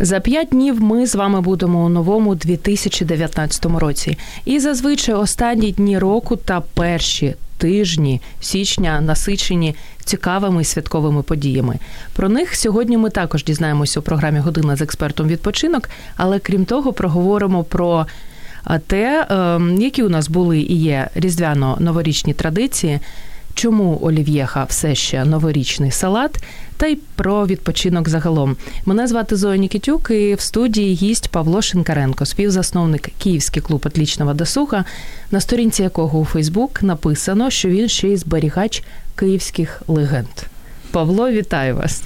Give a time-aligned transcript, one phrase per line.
[0.00, 4.18] За п'ять днів ми з вами будемо у новому 2019 році.
[4.44, 9.74] І зазвичай останні дні року та перші тижні січня насичені
[10.04, 11.76] цікавими святковими подіями.
[12.12, 16.92] Про них сьогодні ми також дізнаємося у програмі Година з експертом відпочинок, але крім того,
[16.92, 18.06] проговоримо про
[18.86, 23.00] те, ем, які у нас були і є різдвяно-новорічні традиції.
[23.54, 26.38] Чому олів'єха все ще новорічний салат,
[26.76, 28.56] та й про відпочинок загалом.
[28.84, 34.84] Мене звати Зоя Нікітюк і в студії гість Павло Шинкаренко, співзасновник Київський клуб «Отлічного досуга»,
[35.30, 38.82] на сторінці якого у Фейсбук написано, що він ще й зберігач
[39.16, 40.28] київських легенд.
[40.90, 42.02] Павло, вітаю вас.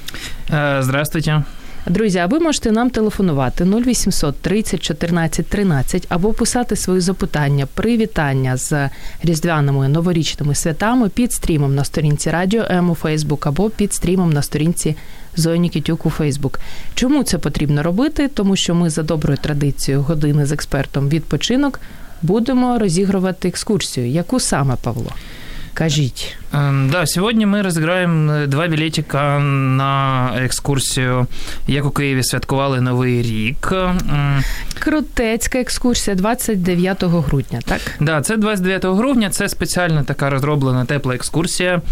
[0.52, 1.42] Е, здравствуйте.
[1.86, 8.56] Друзі, а ви можете нам телефонувати 0800 30 14 13 або писати свої запитання, привітання
[8.56, 8.88] з
[9.22, 14.42] різдвяними новорічними святами під стрімом на сторінці Радіо М у Фейсбук або під стрімом на
[14.42, 14.96] сторінці
[15.36, 16.60] Зої Нікітюк у Фейсбук.
[16.94, 18.28] Чому це потрібно робити?
[18.28, 21.80] Тому що ми за доброю традицією години з експертом відпочинок
[22.22, 24.06] будемо розігрувати екскурсію.
[24.06, 25.12] Яку саме Павло?
[25.74, 26.36] Кажіть.
[26.52, 31.26] Да, сьогодні ми розіграємо два білетика на екскурсію,
[31.66, 33.72] як у Києві святкували Новий рік.
[34.78, 37.80] Крутецька екскурсія 29 грудня, так?
[38.00, 39.30] Да, це 29 грудня.
[39.30, 41.82] Це спеціальна така розроблена тепла екскурсія.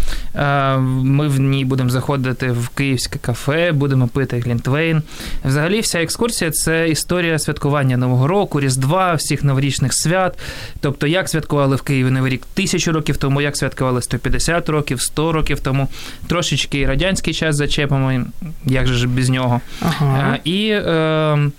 [1.03, 5.01] Ми в ній будемо заходити в київське кафе, будемо пити глінтвейн.
[5.45, 10.39] Взагалі, вся екскурсія це історія святкування Нового року, Різдва, всіх новорічних свят.
[10.79, 15.31] Тобто, як святкували в Києві Новий рік тисячу років тому, як святкували 150 років, 100
[15.31, 15.87] років тому.
[16.27, 18.25] Трошечки радянський час зачепимо,
[18.65, 19.61] як же ж без нього.
[19.81, 20.37] Ага.
[20.43, 21.51] І, е,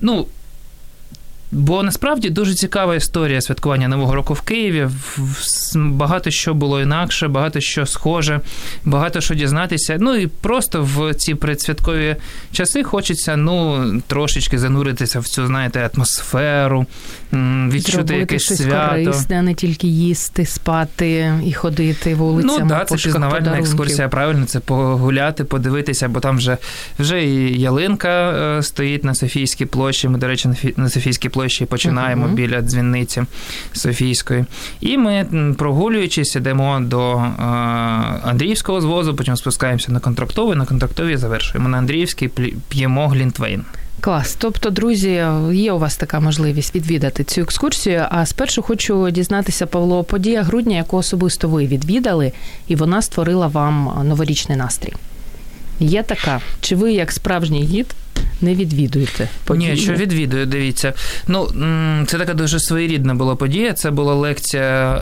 [0.00, 0.26] ну,
[1.54, 4.88] Бо насправді дуже цікава історія святкування Нового року в Києві.
[5.74, 8.40] Багато що було інакше, багато що схоже,
[8.84, 9.96] багато що дізнатися.
[10.00, 12.16] Ну і просто в ці предсвяткові
[12.52, 16.86] часи хочеться ну трошечки зануритися в цю, знаєте, атмосферу,
[17.32, 19.04] відчути Зробити якесь щось свято.
[19.04, 22.58] корисне, а не тільки їсти, спати і ходити вулицями.
[22.62, 26.56] Ну так, це пізнавальна екскурсія, правильно, це погуляти, подивитися, бо там вже
[26.98, 30.08] вже і ялинка е, стоїть на Софійській площі.
[30.08, 32.34] Ми, до речі, на Софійській площі починаємо Мгм.
[32.34, 33.22] біля дзвінниці
[33.72, 34.44] Софійської.
[34.80, 35.26] І ми,
[35.58, 37.42] прогулюючись, йдемо до е,
[38.24, 41.68] Андріївського звозу, потім спускаємося на контрактовий, на контрактовій завершуємо.
[41.68, 42.30] На Андріївський
[42.68, 43.64] п'ємо глінтвейн.
[44.00, 44.36] Клас.
[44.38, 48.04] Тобто, друзі, є у вас така можливість відвідати цю екскурсію.
[48.10, 52.32] А спершу хочу дізнатися, Павло, подія грудня, яку особисто ви відвідали,
[52.68, 54.92] і вона створила вам новорічний настрій.
[55.80, 56.40] Є така?
[56.60, 57.86] Чи ви, як справжній гід,
[58.40, 59.28] не відвідуєте?
[59.44, 59.70] подію?
[59.74, 60.92] Ні, що відвідую, дивіться.
[61.28, 61.48] Ну,
[62.06, 63.72] це така дуже своєрідна була подія.
[63.72, 64.94] Це була лекція.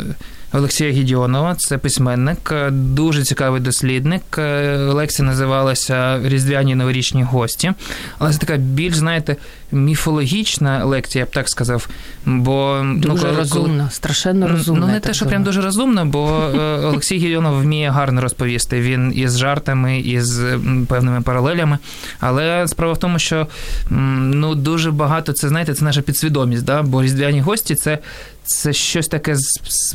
[0.00, 0.14] Е-
[0.52, 4.22] Олексія Гідіонова, це письменник, е, дуже цікавий дослідник.
[4.38, 7.72] Е, Лекція називалася Різдвяні новорічні гості.
[8.18, 9.36] Але це така більш, знаєте,
[9.72, 11.88] міфологічна лекція, я б так сказав.
[12.26, 14.86] Бо Дуже ну, коли- розумно, страшенно Ну, розумно.
[14.86, 18.80] Ну, не те, що прям дуже розумно, бо е, Олексій Гільйонов вміє гарно розповісти.
[18.80, 21.78] Він із жартами, із м, певними паралелями.
[22.20, 23.46] Але справа в тому, що
[23.90, 26.82] ну, дуже багато це, знаєте, це наша підсвідомість, да?
[26.82, 27.98] бо різдвяні гості це,
[28.44, 29.94] це щось таке з.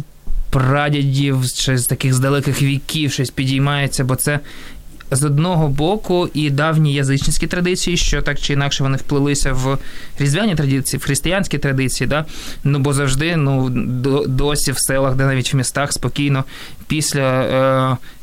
[0.56, 4.40] Прадідів чи з таких з далеких віків щось підіймається, бо це
[5.12, 9.78] з одного боку і давні язичницькі традиції, що так чи інакше вони вплилися в
[10.20, 12.26] різдвяні традиції, в християнські традиції, да?
[12.64, 16.44] ну бо завжди ну, до, досі в селах, де навіть в містах спокійно
[16.88, 17.42] після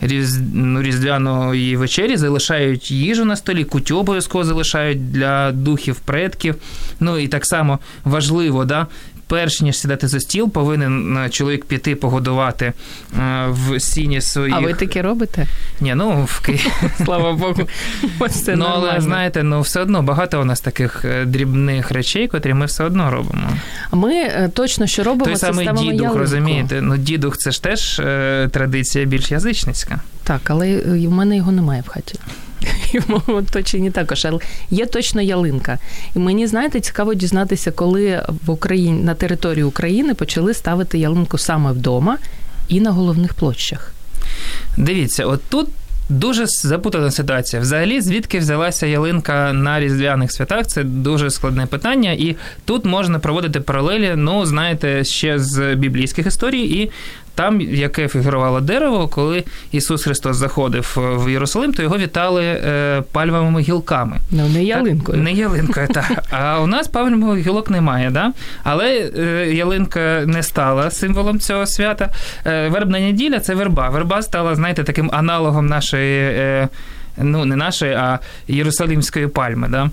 [0.01, 6.55] е, різ, ну, різдвяної вечері залишають їжу на столі, кутю обов'язково залишають для духів предків.
[7.01, 8.87] Ну і так само важливо, да?
[9.33, 14.57] Перш ніж сідати за стіл, повинен е, чоловік піти погодувати е, в сіні своїх.
[14.57, 15.47] А ви таке робите?
[15.81, 16.71] Ні, ну в Києві.
[17.05, 17.69] Слава Богу.
[18.31, 22.55] Це ну, але знаєте, ну все одно багато у нас таких е, дрібних речей, котрі
[22.55, 23.49] ми все одно робимо.
[23.93, 26.19] Ми точно що робимо, Той це самий ставимо дідух, ялинку.
[26.19, 26.81] розумієте?
[26.81, 30.01] Ну, дідух це ж теж е, традиція більш язичницька.
[30.25, 32.19] Так, але в мене його немає в хаті.
[32.93, 34.39] І в моєму оточенні також, але
[34.71, 35.79] є точно ялинка.
[36.17, 41.73] І мені, знаєте, цікаво дізнатися, коли в Україні на території України почали ставити ялинку саме
[41.73, 42.19] вдома
[42.69, 43.93] і на головних площах.
[44.77, 45.69] Дивіться, от тут
[46.09, 47.63] Дуже запутана ситуація.
[47.63, 50.67] Взагалі, звідки взялася ялинка на різдвяних святах?
[50.67, 56.63] Це дуже складне питання, і тут можна проводити паралелі, ну знаєте, ще з біблійських історій,
[56.63, 56.91] і
[57.35, 63.61] там, яке фігурувало дерево, коли Ісус Христос заходив в Єрусалим, то його вітали е, пальмовими
[63.61, 64.17] гілками.
[64.31, 65.19] Ну, не ялинкою.
[65.19, 66.25] Так, не ялинкою, так.
[66.31, 68.33] А у нас пальмових гілок немає, да?
[68.65, 72.09] але е, ялинка не стала символом цього свята.
[72.47, 73.89] Е, вербна неділя це верба.
[73.89, 76.19] Верба стала, знаєте, таким аналогом нашої.
[76.21, 76.69] Е,
[77.19, 78.19] ну, не нашої, а
[78.49, 79.69] Єрусалимської пальми.
[79.71, 79.91] Да?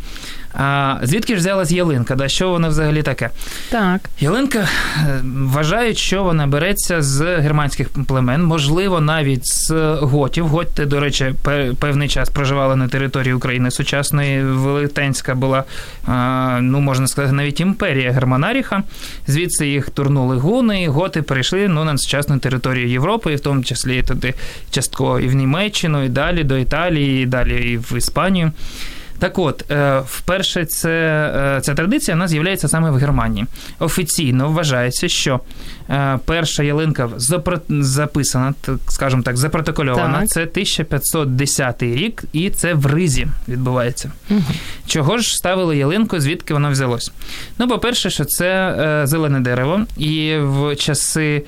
[0.62, 2.16] А Звідки ж взялась ялинка?
[2.16, 2.28] Да?
[2.28, 3.30] Що вона взагалі таке?
[3.70, 4.10] Так.
[4.20, 4.68] Ялинка е,
[5.24, 9.72] вважають, що вона береться з германських племен, можливо, навіть з
[10.02, 10.48] готів.
[10.48, 11.34] Готи, до речі,
[11.80, 14.44] певний час проживали на території України сучасної.
[14.44, 15.64] Велетенська була,
[16.62, 18.84] ну можна сказати, навіть імперія Германаріха.
[19.28, 23.64] Звідси їх турнули гуни, і готи перейшли ну, на сучасну територію Європи, і в тому
[23.64, 24.34] числі туди
[24.72, 28.52] частково і в Німеччину, і далі до Італії, і далі і в Іспанію.
[29.20, 30.90] Так от, е, вперше це,
[31.58, 33.46] е, ця традиція вона з'являється саме в Германії.
[33.80, 35.40] Офіційно вважається, що
[35.90, 37.10] е, перша ялинка
[37.70, 38.54] записана,
[38.88, 40.20] скажімо так, запротокольована.
[40.20, 40.30] Так.
[40.30, 44.12] Це 1510 рік, і це в Ризі відбувається.
[44.30, 44.42] Угу.
[44.88, 47.12] Чого ж ставили ялинку, звідки вона взялось?
[47.58, 51.44] Ну, по-перше, що це зелене дерево, і в часи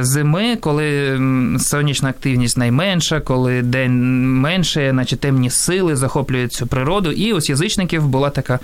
[0.00, 1.20] зими, коли
[1.58, 7.12] сонячна активність найменша, коли день менше, наче темні сили захоплюють цю природу.
[7.12, 8.58] І ось язичників була така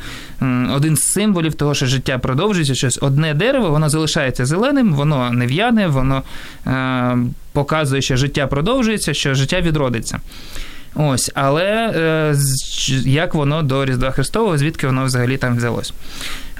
[0.77, 2.75] один з символів того, що життя продовжується.
[2.75, 6.23] Щось одне дерево, воно залишається зеленим, воно не в'яне, воно
[6.67, 7.17] е,
[7.53, 10.21] показує, що життя продовжується, що життя відродиться.
[10.95, 12.35] Ось, але е,
[13.05, 15.93] як воно до Різдва Христового, звідки воно взагалі там взялось?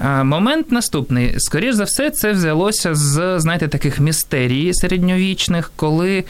[0.00, 1.35] Е, момент наступний.
[1.38, 6.25] Скоріше за все, це взялося з, знаєте, таких містерій середньовічних, коли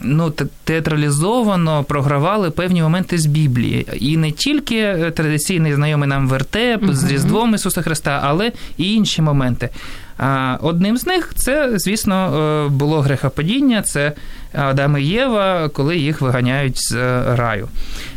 [0.00, 0.32] ну,
[0.64, 3.86] театралізовано програвали певні моменти з Біблії.
[4.00, 9.70] І не тільки традиційний знайомий нам вертеп з Різдвом Ісуса Христа, але і інші моменти.
[10.60, 14.12] Одним з них це, звісно, е, було грехопадіння, це
[14.52, 17.68] Адам і Єва, коли їх виганяють з е, раю.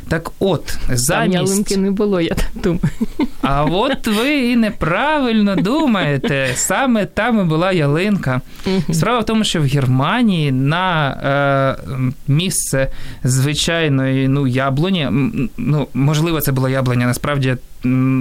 [0.09, 1.07] Так от, замість...
[1.07, 2.79] Там ялинки не було, я так думаю.
[3.41, 6.49] А от ви і неправильно думаєте.
[6.55, 8.41] Саме там і була ялинка.
[8.91, 12.87] Справа в тому, що в Германії на е, місце
[13.23, 15.07] звичайної ну, яблуні,
[15.57, 17.57] ну, можливо, це була яблуня, насправді.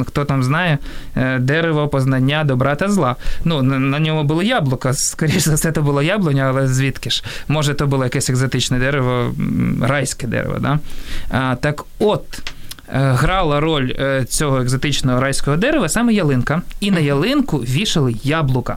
[0.06, 0.78] Хто там знає,
[1.16, 3.16] е, дерево познання добра та зла.
[3.44, 7.24] Ну, на ньому було яблуко, скоріше за все, це було яблуня, але звідки ж?
[7.48, 9.34] Може, то було якесь екзотичне дерево,
[9.82, 10.56] райське дерево.
[10.60, 10.78] Да?
[11.30, 12.42] А, Так от.
[12.94, 18.76] Е, грала роль е, цього екзотичного райського дерева саме ялинка, і на ялинку вішали яблука.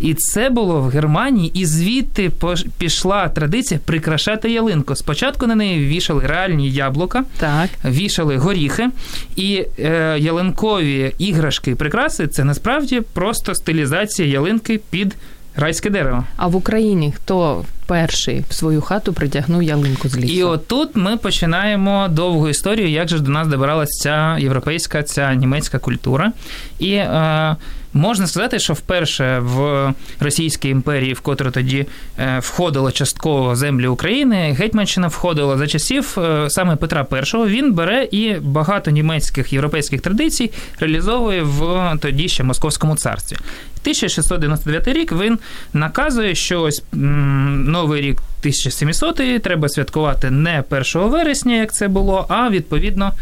[0.00, 2.30] І це було в Германії, і звідти
[2.78, 4.94] пішла традиція прикрашати ялинку.
[4.96, 7.70] Спочатку на неї вішали реальні яблука, так.
[7.84, 8.90] вішали горіхи,
[9.36, 15.16] і е, ялинкові іграшки прикраси це насправді просто стилізація ялинки під
[15.56, 16.24] райське дерево.
[16.36, 20.34] А в Україні хто перший в свою хату притягнув ялинку з лісу?
[20.34, 25.78] І отут ми починаємо довгу історію, як же до нас добиралася ця європейська, ця німецька
[25.78, 26.32] культура.
[26.78, 27.56] І е,
[27.94, 31.86] Можна сказати, що вперше в Російській імперії, в котру тоді
[32.18, 37.36] е, входило частково землі України, Гетьманщина входила за часів е, саме Петра І.
[37.36, 43.36] Він бере і багато німецьких європейських традицій реалізовує в тоді ще Московському царстві.
[43.36, 45.38] 1699 рік він
[45.72, 52.50] наказує, що ось новий рік 1700 треба святкувати не 1 вересня, як це було, а
[52.50, 53.12] відповідно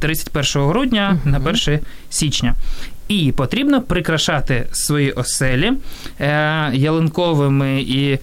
[0.00, 2.54] 31 е, грудня на 1 січня.
[3.12, 5.72] І потрібно прикрашати свої оселі
[6.20, 8.18] е, ялинковими і е,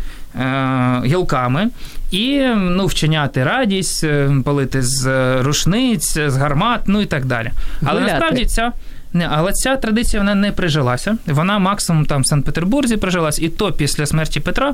[1.05, 1.69] гілками,
[2.11, 5.05] і ну, вчиняти радість, е, палити з
[5.41, 7.51] рушниць, з гармат, ну і так далі.
[7.81, 8.11] Але Гуляти.
[8.11, 8.71] насправді ця.
[9.13, 11.17] Не, але ця традиція вона не прижилася.
[11.27, 14.73] Вона максимум там в Санкт-Петербурзі прижилась, і то після смерті Петра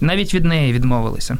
[0.00, 1.38] навіть від неї відмовилися.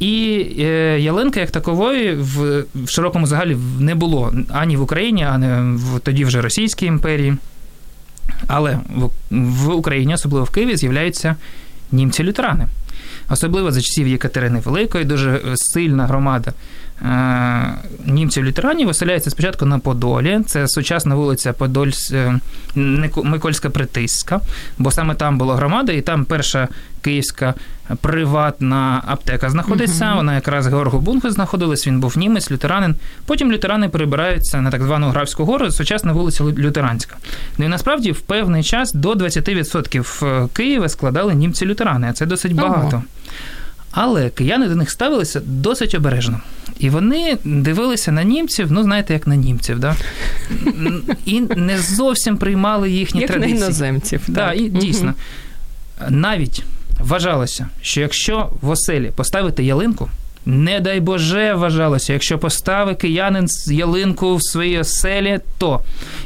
[0.00, 5.76] І е, ялинка, як такової, в, в широкому загалі не було ані в Україні, ані
[5.76, 7.36] в тоді вже Російській імперії.
[8.46, 8.78] Але
[9.30, 11.36] в, Україні, особливо в Києві, з'являються
[11.92, 12.66] німці-лютерани.
[13.30, 16.52] Особливо за часів Єкатерини Великої, дуже сильна громада
[17.04, 17.74] Е,
[18.06, 20.40] німців лютеранів виселяється спочатку на Подолі.
[20.46, 22.40] Це сучасна вулиця Подольсь е,
[23.24, 24.40] Микольська Притиська,
[24.78, 26.68] бо саме там була громада, і там перша
[27.02, 27.54] київська
[28.00, 30.04] приватна аптека знаходиться.
[30.04, 30.16] Uh-huh.
[30.16, 32.94] Вона якраз Георгу Бунху знаходилась, він був німець, лютеранин.
[33.26, 37.16] Потім лютерани перебираються на так звану Графську гору, сучасна вулиця Лютеранська.
[37.58, 42.96] Ну і насправді в певний час до 20% Києва складали німці-лютерани, а це досить багато.
[42.96, 43.02] Uh-huh.
[43.90, 46.40] Але кияни до них ставилися досить обережно.
[46.78, 49.96] І вони дивилися на німців, ну знаєте, як на німців, да?
[51.24, 53.52] і не зовсім приймали їхні як традиції.
[53.52, 54.20] Як на іноземців.
[54.28, 55.14] Да, і Дійсно.
[56.08, 56.62] Навіть
[57.00, 60.10] вважалося, що якщо в оселі поставити ялинку,
[60.46, 65.80] не дай Боже, вважалося, якщо поставить киянин ялинку в своїй оселі, то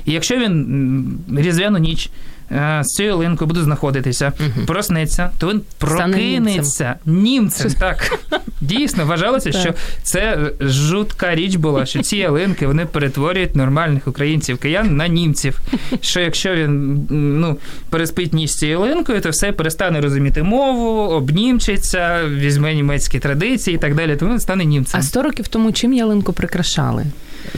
[0.04, 2.10] і якщо він різдвяну ніч
[2.50, 4.66] з цією ялинкою буде знаходитися, угу.
[4.66, 7.72] проснеться, то він прокинеться німцем.
[7.72, 8.18] Так
[8.60, 14.96] дійсно вважалося, що це жутка річ була, що ці ялинки вони перетворюють нормальних українців киян
[14.96, 15.60] на німців.
[16.00, 17.56] Що якщо він ну,
[17.90, 23.78] переспить ніч з цією ялинкою, то все перестане розуміти мову, обнімчиться, візьме німецькі традиції і
[23.78, 25.00] так далі, то він стане німцем.
[25.00, 27.04] А 100 років тому чим ялинку прикрашали?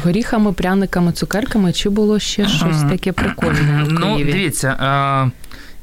[0.04, 3.84] Горіхами, пряниками, цукерками, чи було ще щось таке прикольне?
[3.84, 4.76] в Ну, дивіться.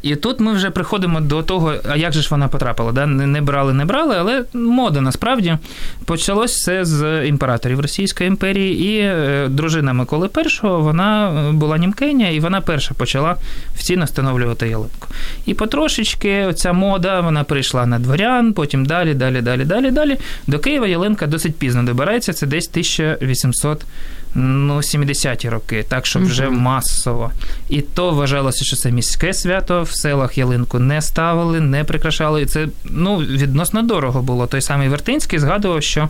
[0.02, 2.92] І тут ми вже приходимо до того, а як же ж вона потрапила?
[2.92, 3.06] Да?
[3.06, 5.58] Не брали, не брали, але мода насправді
[6.06, 12.30] почалось все з імператорів Російської імперії, і е, дружина Миколи І, вона е, була німкеня,
[12.30, 13.36] і вона перша почала
[13.74, 15.08] офіційно встановлювати ялинку.
[15.46, 20.18] І потрошечки оця мода вона прийшла на дворян, потім далі, далі, далі, далі, далі.
[20.48, 23.86] До Києва ялинка досить пізно добирається, це десь 1800
[24.38, 27.32] ну, 70-ті роки, так що вже масово.
[27.70, 32.42] І то вважалося, що це міське свято, в селах ялинку не ставили, не прикрашали.
[32.42, 34.48] І це ну, відносно дорого було.
[34.48, 36.10] Той самий Вертинський згадував, що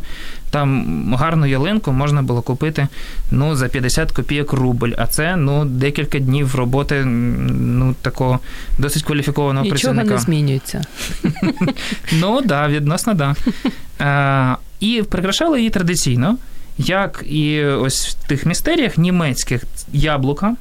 [0.50, 2.88] там гарну ялинку можна було купити
[3.31, 4.91] ну, за 50 копійок рубль.
[4.98, 8.39] А це ну, декілька днів роботи ну, такого
[8.79, 10.03] досить кваліфікованого Нічого працівника.
[10.03, 10.81] Нічого не змінюється.
[12.12, 14.60] Ну, так, відносно, так.
[14.79, 16.38] І прикрашали її традиційно
[16.77, 20.55] як і ось в тих містеріях німецьких яблука,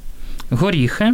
[0.49, 1.13] горіхи.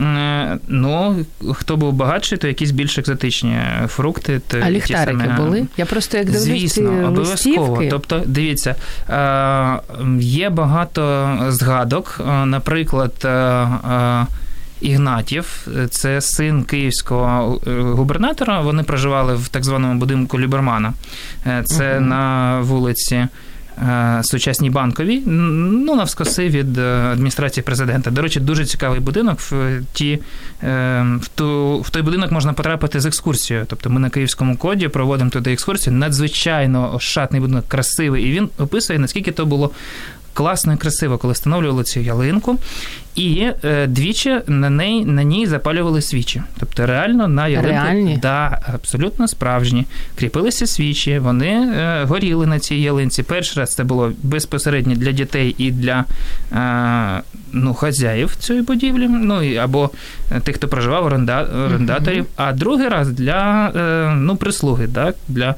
[0.00, 1.16] Е, ну,
[1.52, 4.40] хто був багатший, то якісь більш екзотичні фрукти.
[4.62, 5.36] А ліхтарики самі...
[5.36, 5.66] були?
[5.76, 7.20] Я просто як дивлюсь Звісно, обов'язково.
[7.20, 7.88] Листівки.
[7.90, 8.74] Тобто, дивіться,
[9.10, 9.80] е,
[10.20, 13.28] є багато згадок, е, наприклад.
[14.80, 18.60] Ігнатів, це син київського губернатора.
[18.60, 20.92] Вони проживали в так званому будинку Лібермана.
[21.64, 23.26] Це uh на вулиці
[24.22, 26.82] сучасній банковій, ну навскоси від е,
[27.12, 28.10] адміністрації президента.
[28.10, 29.40] До речі, дуже цікавий будинок.
[29.40, 30.18] В ті
[30.62, 33.66] е, в ту в той будинок можна потрапити з екскурсією.
[33.68, 35.96] Тобто ми на київському коді проводимо туди екскурсію.
[35.96, 39.70] Надзвичайно ошатний будинок, красивий, і він описує наскільки то було
[40.38, 42.58] класно і красиво, коли встановлювали цю ялинку,
[43.14, 46.42] і е, двічі на неї на ній запалювали свічі.
[46.60, 48.18] Тобто реально на ялинку Реальні?
[48.22, 49.86] Да, абсолютно справжні.
[50.18, 53.22] Кріпилися свічі, вони е, горіли на цій ялинці.
[53.22, 56.04] Перший раз це було безпосередньо для дітей і для
[56.52, 59.90] е, ну, хазяїв цієї будівлі, ну або
[60.42, 62.42] тих, хто проживав оренда, орендаторів, uh-huh.
[62.46, 65.54] а другий раз для е, ну, прислуги, так, для Е,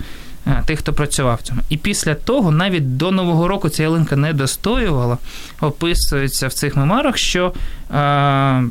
[0.66, 1.60] тих, хто працював в цьому.
[1.68, 5.18] І після того, навіть до Нового року ця ялинка не достоювала,
[5.60, 7.52] описується в цих мемарах, що.
[7.94, 8.62] Е,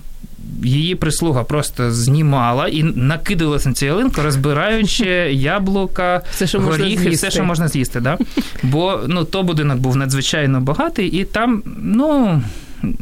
[0.64, 7.32] Її прислуга просто знімала і накидувалася на цю ялинку, розбираючи яблука, все, що горіхи, все,
[7.32, 8.00] що можна з'їсти.
[8.00, 8.18] Да?
[8.64, 12.42] Бо ну, то будинок був надзвичайно багатий, і там ну,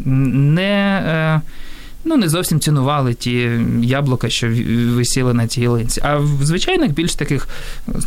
[0.06, 1.04] не.
[1.08, 1.42] Е,
[2.06, 3.52] ну не зовсім цінували ті
[3.82, 4.50] яблука, що
[4.96, 6.02] висіли на цій ялинці.
[6.04, 7.48] А в звичайних більш таких,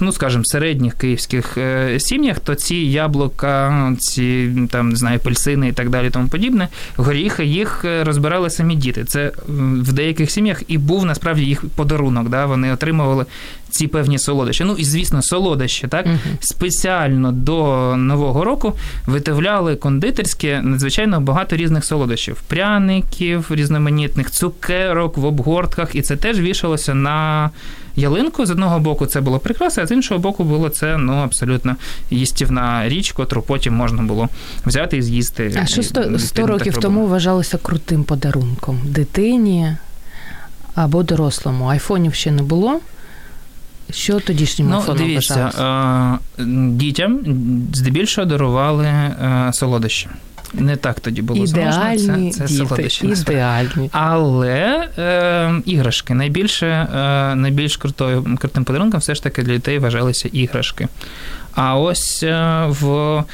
[0.00, 5.72] ну скажімо, середніх київських е, сім'ях, то ці яблука, ці там не знаю, пельсини і
[5.72, 9.04] так далі, тому подібне, горіхи їх е, розбирали самі діти.
[9.04, 12.28] Це в деяких сім'ях і був насправді їх подарунок.
[12.28, 12.46] Да?
[12.46, 13.26] Вони отримували
[13.70, 14.64] ці певні солодощі.
[14.64, 18.72] Ну і звісно, солодощі, так uh спеціально до нового року
[19.06, 26.94] виготовляли кондитерські надзвичайно багато різних солодощів, пряників, різноманітних цукерок в обгортках, і це теж вішалося
[26.94, 27.50] на.
[27.96, 31.76] Ялинку з одного боку це було прикраса, а з іншого боку було це ну абсолютно
[32.10, 34.28] їстівна річ, котру потім можна було
[34.66, 35.58] взяти і з'їсти.
[35.62, 39.76] А що 100, 100 років тому вважалося крутим подарунком дитині
[40.74, 41.66] або дорослому?
[41.66, 42.80] Айфонів ще не було.
[43.92, 47.20] Що тодішнім ну, дивіться, е, дітям
[47.72, 50.08] здебільшого дарували е, солодощі.
[50.54, 52.30] Не так тоді було Ідеальні зможно.
[52.30, 53.06] Це, це діти, солодощі.
[53.06, 53.90] Ідеальні.
[53.92, 60.28] Але е, іграшки найбільше, е, найбільш крутою, крутим подарунком все ж таки для дітей вважалися
[60.32, 60.88] іграшки.
[61.54, 63.24] А ось е, в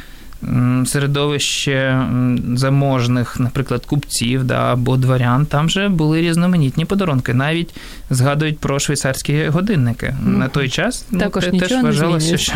[0.86, 2.06] середовище
[2.54, 7.34] заможних, наприклад, купців да, або дворян, там вже були різноманітні подарунки.
[7.34, 7.74] Навіть
[8.10, 10.06] згадують про швейцарські годинники.
[10.06, 10.36] Mm.
[10.36, 12.52] На той час ну, Також ну, теж вважалося, що,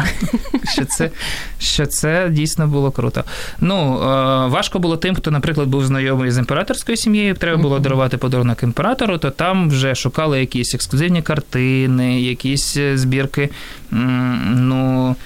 [0.72, 1.10] що, це,
[1.58, 3.24] що це дійсно було круто.
[3.60, 4.06] Ну, е,
[4.46, 9.18] важко було тим, хто, наприклад, був знайомий з імператорською сім'єю, треба було дарувати подарунок імператору,
[9.18, 13.50] то там вже шукали якісь ексклюзивні картини, якісь збірки.
[13.90, 15.16] ну,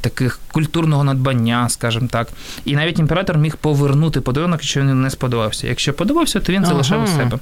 [0.00, 2.28] таких культурного надбання, скажімо так.
[2.64, 5.66] І навіть імператор міг повернути подарунок, якщо він не сподобався.
[5.66, 6.72] Якщо подобався, то він ага.
[6.72, 7.38] залишав у себе.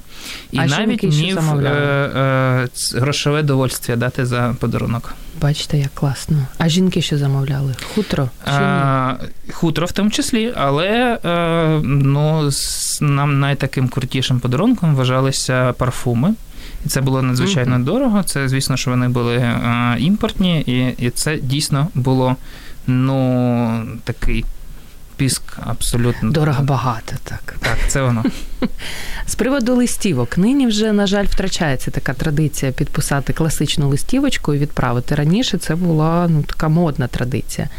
[0.51, 5.13] І а навіть міг е, е, грошове довольствие дати за подарунок.
[5.41, 6.37] Бачите, як класно.
[6.57, 7.75] А жінки що замовляли?
[7.95, 8.29] Хутро?
[8.45, 9.13] А,
[9.53, 12.49] Хутро в тому числі, але е, ну,
[13.01, 16.33] нам найтаким крутішим подарунком вважалися парфуми.
[16.87, 17.83] Це було надзвичайно mm-hmm.
[17.83, 18.23] дорого.
[18.23, 22.35] Це, звісно, що вони були а, імпортні, і і це дійсно було
[22.87, 24.45] ну, такий
[25.17, 26.31] піск абсолютно.
[26.31, 27.55] Дорого багато, так.
[27.59, 28.23] Так, це воно.
[29.27, 30.37] З приводу листівок.
[30.37, 35.15] Нині вже, на жаль, втрачається така традиція підписати класичну листівочку і відправити.
[35.15, 37.69] Раніше це була ну, така модна традиція.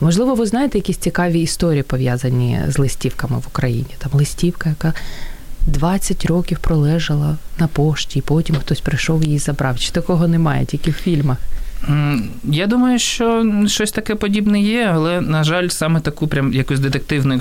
[0.00, 3.94] Можливо, ви знаєте якісь цікаві історії пов'язані з листівками в Україні?
[3.98, 4.92] Там листівка, яка
[5.66, 9.78] 20 років пролежала на пошті, і потім хтось прийшов її забрав.
[9.78, 11.38] Чи такого немає, тільки в фільмах?
[12.44, 17.40] Я думаю, що щось таке подібне є, але, на жаль, саме таку прям якусь детективну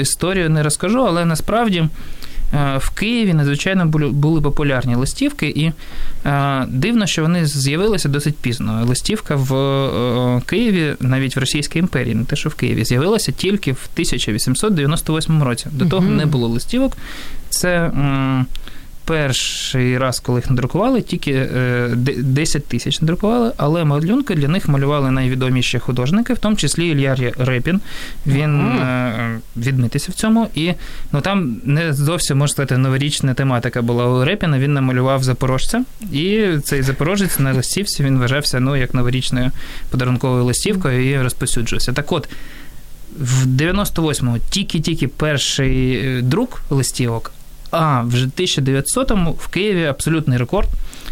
[0.00, 1.88] історію не розкажу, але насправді
[2.54, 5.72] Е, в Києві надзвичайно були популярні листівки, і
[6.28, 8.84] е, дивно, що вони з'явилися досить пізно.
[8.88, 13.72] Листівка в е, Києві, навіть в Російській імперії, не те, що в Києві, з'явилася тільки
[13.72, 15.66] в 1898 році.
[15.72, 16.96] До того не було листівок.
[17.48, 17.90] Це
[19.06, 21.48] перший раз, коли їх надрукували, тільки
[22.16, 27.16] 10 е, тисяч надрукували, але малюнки для них малювали найвідоміші художники, в тому числі Ілья
[27.38, 27.80] Репін.
[28.26, 29.30] Він ага.
[29.56, 30.48] відмитися в цьому.
[30.54, 30.72] І
[31.12, 34.58] ну там не зовсім можна сказати, новорічна тематика була у Репіна.
[34.58, 39.50] Він намалював запорожця, і цей запорожець на листівці він вважався ну, як новорічною
[39.90, 41.92] подарунковою листівкою і розпосюджувався.
[41.92, 42.28] Так от.
[43.20, 47.32] В 98-му тільки-тільки перший е, друк листівок,
[47.70, 50.68] а вже 1900-му в Києві абсолютний рекорд.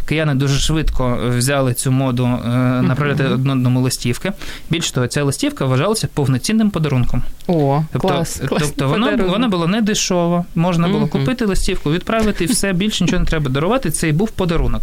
[0.06, 2.48] Кияни дуже швидко взяли цю моду е,
[2.82, 4.32] направляти одному листівки.
[4.70, 7.22] Більш того, ця листівка вважалася повноцінним подарунком.
[7.46, 12.46] О, тобто, клас, тобто вона вона була не дешова, можна було купити листівку, відправити і
[12.46, 13.90] все, більше нічого не треба дарувати.
[13.90, 14.82] Це і був подарунок.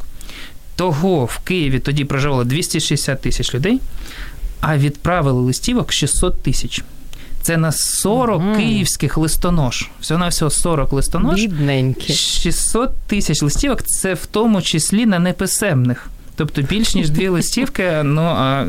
[0.75, 3.79] Того в Києві тоді проживало 260 тисяч людей,
[4.61, 6.83] а відправили листівок 600 тисяч.
[7.41, 8.55] Це на 40 mm.
[8.55, 9.89] київських листонож.
[10.01, 11.41] Всього на всього 40 листонож.
[11.41, 12.13] Бідненькі.
[12.13, 16.09] 600 тисяч листівок це в тому числі на неписемних.
[16.35, 18.65] Тобто більш ніж дві листівки, ну а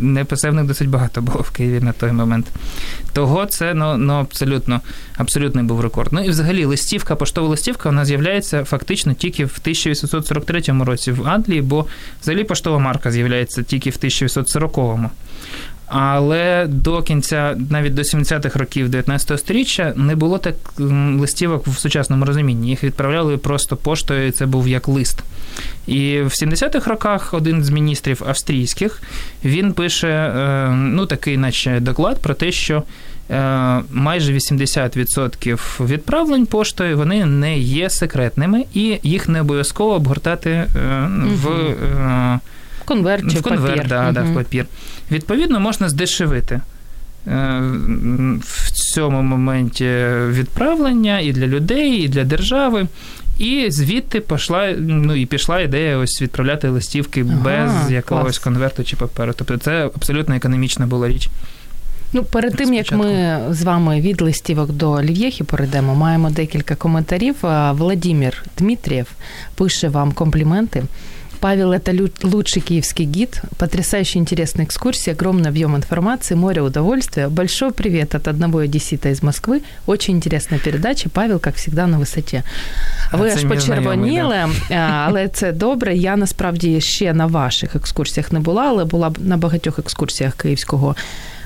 [0.00, 2.46] неписемних досить багато було в Києві на той момент.
[3.12, 4.80] Того це ну, ну абсолютно
[5.16, 6.08] абсолютний був рекорд.
[6.12, 11.62] Ну і взагалі листівка, поштова листівка, вона з'являється фактично тільки в 1843 році в Англії,
[11.62, 11.86] бо
[12.22, 15.10] взагалі поштова марка з'являється тільки в 1840-му.
[15.86, 20.54] Але до кінця, навіть до 70-х років 19-го століття, не було так
[21.18, 22.68] листівок в сучасному розумінні.
[22.68, 25.22] Їх відправляли просто поштою, і це був як лист.
[25.86, 29.02] І в 70-х роках один з міністрів австрійських
[29.44, 32.82] він пише е, ну, такий, наче доклад про те, що
[33.30, 40.68] е, майже 80% відправлень поштою вони не є секретними, і їх не обов'язково обгортати е,
[42.84, 42.88] в.
[42.88, 43.88] Конверт чи в конверт, папір.
[43.88, 44.12] Да, угу.
[44.12, 44.66] да, в папір.
[45.10, 46.60] Відповідно, можна здешевити.
[47.26, 47.60] Е,
[48.40, 49.90] в цьому моменті
[50.28, 52.86] відправлення і для людей, і для держави.
[53.38, 58.38] І звідти пішла ну, і пішла ідея ось відправляти листівки ага, без якогось клас.
[58.38, 59.32] конверту чи паперу.
[59.36, 61.28] Тобто це абсолютно економічна була річ.
[62.12, 67.34] Ну, перед тим як ми з вами від листівок до Лів'єхи перейдемо, маємо декілька коментарів.
[67.70, 69.06] Владимир Дмитрієв
[69.54, 70.82] пише вам компліменти.
[71.43, 73.41] Павел, это лучший киевский гид.
[73.57, 77.29] Потрясающе интересная экскурсия, огромный объем информации, море удовольствия.
[77.29, 79.61] Большой привет от одного одессита из Москвы.
[79.85, 81.09] Очень интересная передача.
[81.09, 82.43] Павел, как всегда, на висоті.
[83.13, 84.37] Ви аж почервоніли,
[85.03, 85.95] але це добре.
[85.95, 90.95] Я насправді ще на ваших екскурсіях не була, але була на багатьох екскурсіях київського.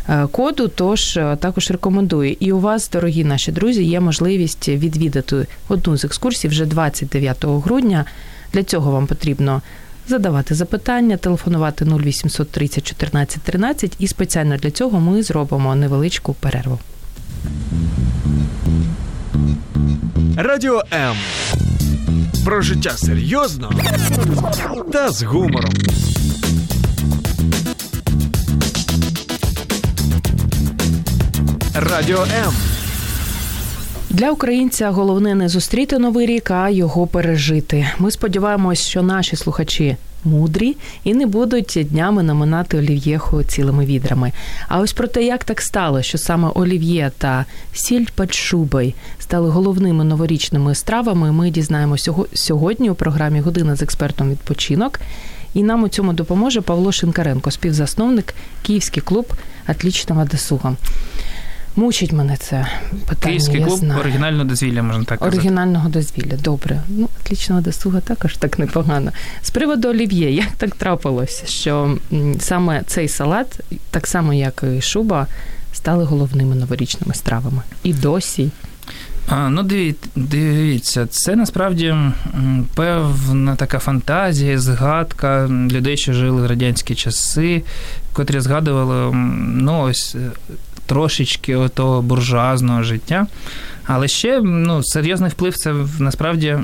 [0.10, 2.36] Е, коду, тож е, також рекомендую.
[2.40, 8.06] І у вас, дорогі наші друзі, є можливість відвідати одну з екскурсій вже 29 грудня.
[8.54, 9.62] Для цього вам потрібно
[10.09, 16.79] задавати запитання, телефонувати 0800 30 14 13 і спеціально для цього ми зробимо невеличку перерву.
[20.37, 21.17] Радіо М.
[22.45, 23.73] Про життя серйозно
[24.93, 25.73] та з гумором.
[31.75, 32.78] Радіо М.
[34.11, 37.89] Для українця головне не зустріти новий рік, а його пережити.
[37.99, 44.33] Ми сподіваємось, що наші слухачі мудрі і не будуть днями наминати олів'єху цілими відрами.
[44.69, 49.51] А ось про те, як так стало, що саме олів'є та сіль під шубой стали
[49.51, 51.33] головними новорічними стравами.
[51.33, 55.01] Ми дізнаємося сьогодні у програмі Година з експертом відпочинок.
[55.55, 59.33] І нам у цьому допоможе Павло Шинкаренко, співзасновник Київський клуб
[59.69, 60.77] «Отлічного досуга».
[61.79, 62.67] Мучить мене це
[63.07, 63.17] питання.
[63.21, 64.01] Київський я клуб знаю.
[64.01, 65.37] оригінального дозвілля, можна так казати.
[65.37, 66.83] Оригінального дозвілля, добре.
[66.89, 69.13] Ну, отлічного досуга також так непогано.
[69.43, 71.99] З приводу олів'є, як так трапилося, що
[72.39, 73.61] саме цей салат,
[73.91, 75.27] так само як і шуба,
[75.73, 77.63] стали головними новорічними стравами.
[77.83, 78.51] І досі.
[79.29, 79.71] А, ну,
[80.17, 81.95] дивіться, це насправді
[82.75, 87.63] певна така фантазія, згадка людей, що жили в радянські часи,
[88.13, 90.31] котрі згадували ну, ось е,
[90.89, 93.27] трошечки того буржуазного життя.
[93.85, 96.59] Але ще ну, серйозний вплив це насправді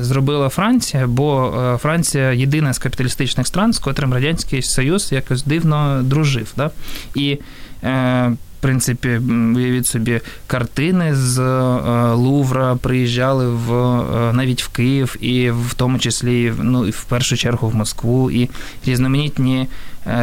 [0.00, 6.02] зробила Франція, бо е, Франція єдина з капіталістичних стран, з котрим Радянський Союз якось дивно
[6.02, 6.52] дружив.
[6.56, 6.70] Да?
[7.14, 7.38] І
[7.84, 9.20] е, в принципі,
[9.56, 15.98] уявіть собі, картини з е, Лувра приїжджали в е, навіть в Київ, і в тому
[15.98, 18.50] числі ну, і в першу чергу в Москву, і
[18.86, 19.66] різноманітні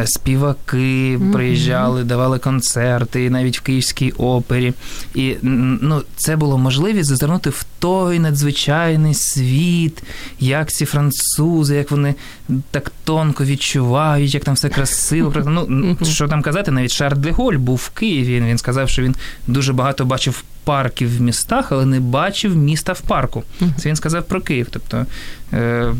[0.04, 1.32] співаки Мгм.
[1.32, 4.72] приїжджали, давали концерти, навіть в Київській опері.
[5.14, 10.02] І ну, це було можливість зазирнути в той надзвичайний світ,
[10.40, 12.14] як ці французи, як вони
[12.70, 15.32] так тонко відчувають, як там все красиво.
[15.68, 18.40] Ну, що там казати, навіть Шарль де Голь був в Києві.
[18.40, 19.14] Він сказав, що він
[19.46, 23.42] дуже багато бачив парків в містах, але не бачив міста в парку.
[23.76, 24.66] Це він сказав про Київ.
[24.70, 25.06] Тобто,
[25.52, 25.92] е,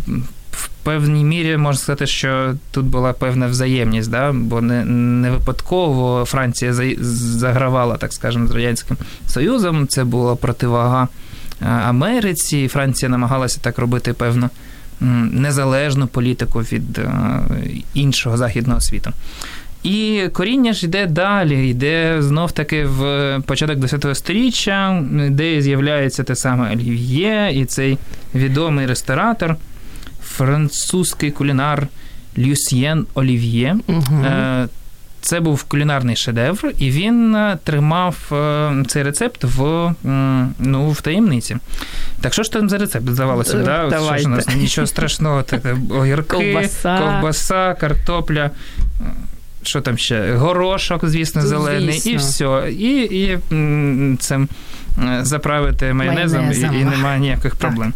[0.56, 4.32] в певній мірі можна сказати, що тут була певна взаємність, да?
[4.32, 9.86] бо не, не випадково Франція загравала, так скажемо, з Радянським Союзом.
[9.88, 11.08] Це була противага
[11.62, 12.68] е, Америці.
[12.68, 14.50] Франція намагалася так робити певну
[15.32, 17.40] незалежну політику від е,
[17.94, 19.12] іншого західного світу.
[19.82, 26.36] І коріння ж йде далі, йде знов таки в початок 10 століття, де з'являється те
[26.36, 27.98] саме олів'є, і цей
[28.34, 29.56] відомий ресторатор,
[30.26, 31.88] французький кулінар
[32.38, 33.76] Люсьєн Олів'є.
[33.86, 34.24] Угу.
[34.24, 34.68] Е,
[35.20, 39.94] Це був кулінарний шедевр, і він е, тримав е, цей рецепт в,
[40.58, 41.56] ну, в таємниці.
[42.20, 43.58] Так що ж там за рецепт здавалося?
[43.58, 44.00] Да?
[44.00, 45.44] Що ж у нас нічого страшного,
[45.90, 46.98] огірки, Ковбаса.
[46.98, 48.50] ковбаса, картопля.
[49.62, 50.34] Що там ще?
[50.34, 52.12] Горошок, звісно, зелений, звісно.
[52.12, 52.70] і все.
[52.70, 53.38] І, і
[54.18, 54.48] цим
[55.22, 56.74] заправити майонезом, Майонезом.
[56.74, 57.92] І, і немає ніяких проблем.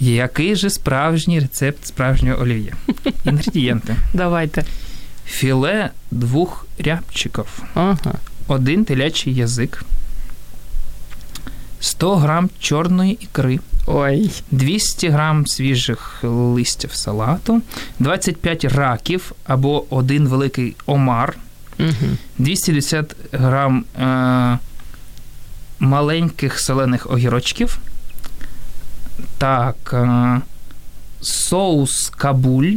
[0.00, 2.72] Який же справжній рецепт справжнього олів'є?
[3.24, 3.96] Інгредієнти.
[4.14, 4.64] Давайте.
[5.26, 7.96] Філе двох рябчиків, Ага.
[8.46, 9.84] один телячий язик,
[11.80, 14.30] 100 грам чорної ікри, Ой.
[14.50, 17.62] 200 грам свіжих листів салату,
[17.98, 21.36] 25 раків або один великий омар,
[21.78, 22.16] Угу.
[22.38, 24.58] 210 грам е,
[25.80, 27.78] маленьких солених огірочків.
[29.38, 30.40] Так, е,
[31.20, 32.72] соус кабуль,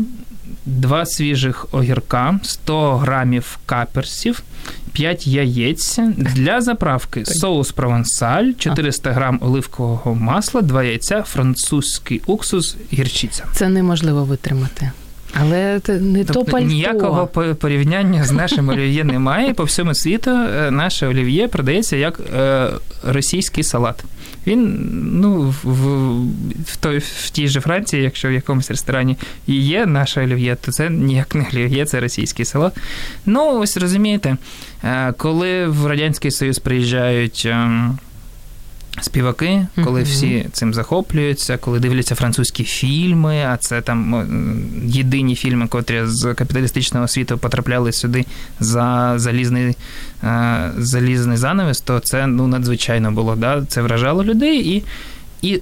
[0.66, 4.44] два свіжих огірка, 100 грамів каперсів,
[4.92, 6.00] 5 яєць.
[6.18, 13.46] Для заправки соус провансаль, 400 грам оливкового масла, 2 яйця, французький уксус, гірчиця.
[13.54, 14.92] Це неможливо витримати.
[15.34, 16.68] Але це не то Тобто пальто.
[16.68, 17.28] ніякого
[17.60, 19.54] порівняння з нашим олів'є немає.
[19.54, 22.68] По всьому світу е, наше олів'є продається як е,
[23.04, 24.04] російський салат.
[24.48, 26.22] Він ну, в, в,
[26.66, 30.72] в, той, в тій же Франції, якщо в якомусь ресторані і є наше олів'є, то
[30.72, 32.78] це ніяк не олів'є, це російський салат.
[33.26, 34.38] Ну, ось розумієте,
[34.84, 37.48] е, коли в Радянський Союз приїжджають.
[39.02, 44.26] Співаки, коли всі цим захоплюються, коли дивляться французькі фільми, а це там
[44.86, 48.26] єдині фільми, котрі з капіталістичного світу потрапляли сюди
[48.60, 49.78] за залізний,
[50.24, 53.36] е, залізний занавес, то це ну, надзвичайно було.
[53.36, 53.66] Да?
[53.68, 54.76] Це вражало людей.
[54.76, 54.84] І,
[55.42, 55.62] і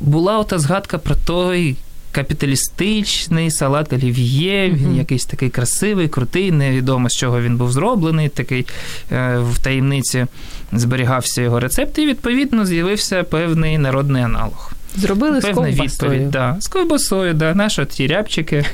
[0.00, 1.76] була ота згадка про той
[2.12, 4.98] капіталістичний салат олів'є, він Мгм.
[4.98, 8.66] якийсь такий красивий, крутий, невідомо з чого він був зроблений, такий
[9.12, 10.26] е, в таємниці
[10.72, 14.72] зберігався його рецепт, і відповідно з'явився певний народний аналог.
[14.96, 15.72] Зробили з ковбасою.
[15.72, 16.56] відповідь, да.
[16.60, 18.64] з ковбасою, да, наші ті рябчики.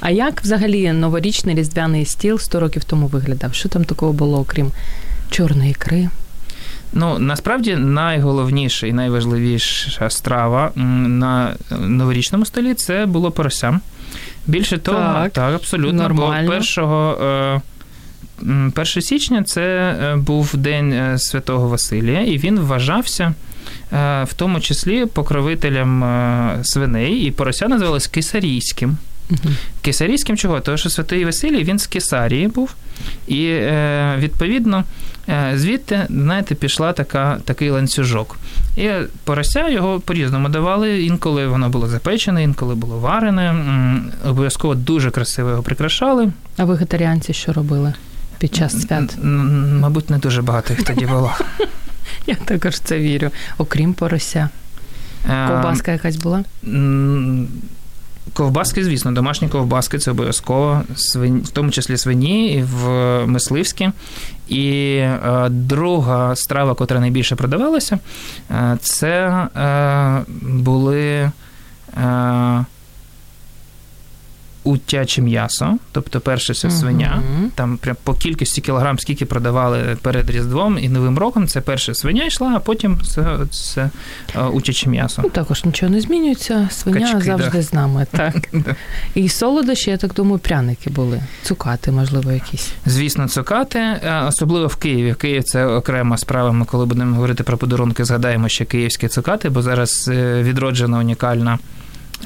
[0.00, 3.54] А як взагалі новорічний різдвяний стіл 100 років тому виглядав?
[3.54, 4.72] Що там такого було, окрім
[5.30, 6.08] чорної ікри?
[6.98, 13.80] Ну, насправді найголовніша і найважливіша страва на новорічному столі це було порося.
[14.46, 16.48] Більше того, Так, так, абсолютно, нормально.
[16.48, 17.18] бо першого.
[17.22, 17.60] Е,
[18.42, 23.34] 1 січня це був день святого Василія, і він вважався.
[24.22, 26.04] В тому числі покровителям
[26.64, 28.96] свиней, і порося називалось кисарійським.
[29.30, 29.54] Угу.
[29.82, 30.60] Кесарійським чого?
[30.60, 32.74] Тому що Святий Василій він з Кесарії був,
[33.26, 34.82] і е, відповідно е,
[35.54, 38.36] звідти, знаєте, пішла така, такий ланцюжок.
[38.76, 38.90] І
[39.24, 41.02] порося його по-різному давали.
[41.02, 43.54] Інколи воно було запечене, інколи було варене.
[44.24, 46.32] Обов'язково дуже красиво його прикрашали.
[46.56, 47.94] А вегетаріанці що робили
[48.38, 49.16] під час свят?
[49.22, 51.32] Мабуть, не дуже багато їх тоді було.
[52.26, 54.48] Я також це вірю, окрім порося.
[55.30, 56.44] Е, Ковбаска якась була?
[58.32, 60.82] Ковбаски, звісно, домашні ковбаски це обов'язково,
[61.24, 62.86] в тому числі свині і в
[63.26, 63.90] мисливські.
[64.48, 67.98] І е, друга страва, котра найбільше продавалася,
[68.50, 71.30] е, це е, були.
[74.66, 77.22] Е, утяче м'ясо, тобто перше це свиня.
[77.22, 77.50] Uh-huh.
[77.54, 82.24] Там прям по кількості кілограм, скільки продавали перед Різдвом і Новим роком, це перше свиня
[82.24, 83.90] йшла, а потім це, це
[84.52, 85.22] утяче м'ясо.
[85.24, 86.68] Ну, Також нічого не змінюється.
[86.72, 87.62] Свиня Качки, завжди да.
[87.62, 88.06] з нами.
[88.12, 88.34] так.
[89.14, 91.22] І солодощі, я так думаю, пряники були.
[91.42, 92.72] Цукати, можливо, якісь.
[92.86, 95.14] Звісно, цукати, особливо в Києві.
[95.14, 96.52] Київ це окрема справа.
[96.52, 101.58] Ми коли будемо говорити про подарунки, згадаємо ще київські цукати, бо зараз е, відроджена унікальна.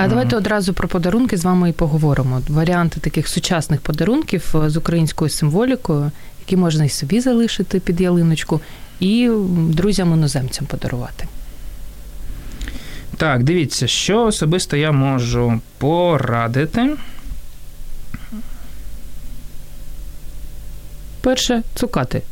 [0.03, 2.43] А давайте одразу про подарунки з вами і поговоримо.
[2.49, 6.11] Варіанти таких сучасних подарунків е, з українською символікою,
[6.41, 8.61] які можна і собі залишити під ялиночку,
[9.01, 11.27] і друзям-іноземцям подарувати.
[13.17, 16.97] Так, дивіться, що особисто я можу порадити.
[21.21, 22.23] Перше цукати.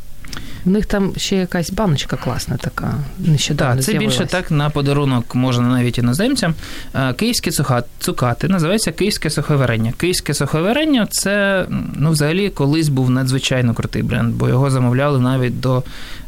[0.68, 2.94] У них там ще якась баночка класна така.
[3.18, 6.54] Нещодавно Так, Це більше так на подарунок можна навіть іноземцям.
[6.94, 7.50] Е, київські
[7.98, 9.92] цукати називається київське суховарення.
[9.96, 15.82] Київське суховарення це ну, взагалі колись був надзвичайно крутий бренд, бо його замовляли навіть до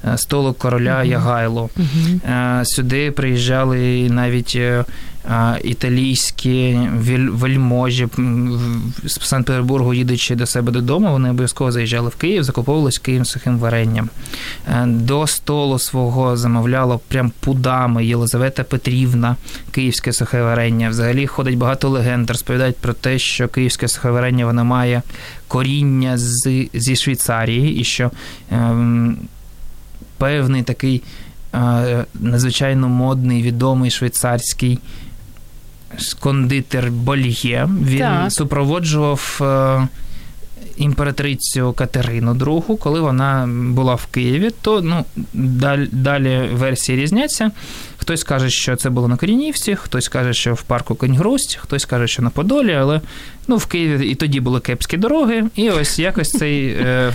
[0.04, 1.06] е, столу короля uh-huh.
[1.06, 1.70] Ягайло.
[1.78, 2.64] Uh-huh.
[2.64, 4.58] Сюди приїжджали навіть
[5.64, 6.78] італійські
[7.30, 8.08] вельможі
[9.04, 14.08] з Санкт-Петербургу, їдучи до себе додому, вони обов'язково заїжджали в Київ, закуповувались Київ сухим варенням.
[14.68, 19.36] Е, до столу свого замовляло прям пудами Єлизавета Петрівна,
[19.70, 20.90] київське сухе варення.
[20.90, 25.02] Взагалі ходить багато легенд, розповідають про те, що київське сухе варення воно має
[25.48, 28.10] коріння з, зі Швейцарії, і що
[28.50, 29.18] ем,
[30.18, 31.02] певний такий.
[31.54, 34.78] Е, надзвичайно модний, відомий швейцарський
[36.20, 37.68] кондитер Больє.
[37.82, 38.32] Він так.
[38.32, 39.88] супроводжував е,
[40.76, 47.50] імператрицю Катерину II, коли вона була в Києві, то ну, далі, далі версії різняться.
[47.96, 52.08] Хтось каже, що це було на Корінівці, хтось каже, що в парку Коньгрусть, хтось каже,
[52.08, 53.00] що на Подолі, але
[53.48, 57.12] ну, в Києві і тоді були кепські дороги, і ось якось цей е,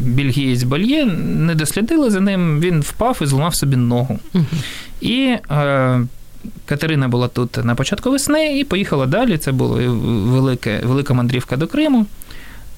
[0.00, 4.18] бельгієць Больє не дослідили за ним, він впав і зламав собі ногу.
[5.00, 6.00] І е,
[6.66, 9.38] Катерина була тут на початку весни і поїхала далі.
[9.38, 12.06] Це була велика, велика мандрівка до Криму.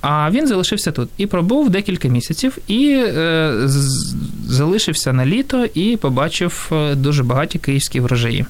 [0.01, 4.15] А він залишився тут і пробув декілька місяців, і е, з,
[4.49, 8.47] залишився на літо і побачив е, дуже багаті київські врожаї.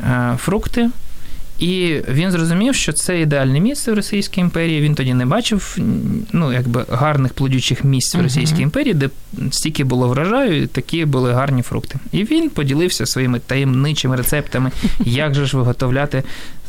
[0.00, 0.90] Е, фрукти,
[1.60, 4.80] і він зрозумів, що це ідеальне місце в Російській імперії.
[4.80, 5.76] Він тоді не бачив
[6.32, 9.10] ну, якби гарних плодючих місць в Російській імперії, де
[9.50, 11.98] стільки було врожаю, і такі були гарні фрукти.
[12.12, 14.70] І він поділився своїми таємничими рецептами,
[15.04, 16.22] як же ж виготовляти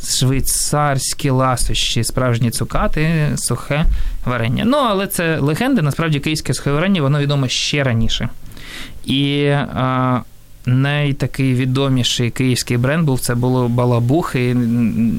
[0.03, 3.85] швейцарські ласощі, справжні цукати, сухе
[4.25, 4.63] варення.
[4.65, 8.29] Ну, але це легенда, насправді київське сухе варення, воно відомо ще раніше.
[9.05, 10.21] І а,
[10.65, 14.49] найтакий відоміший київський бренд був це було Балабухи.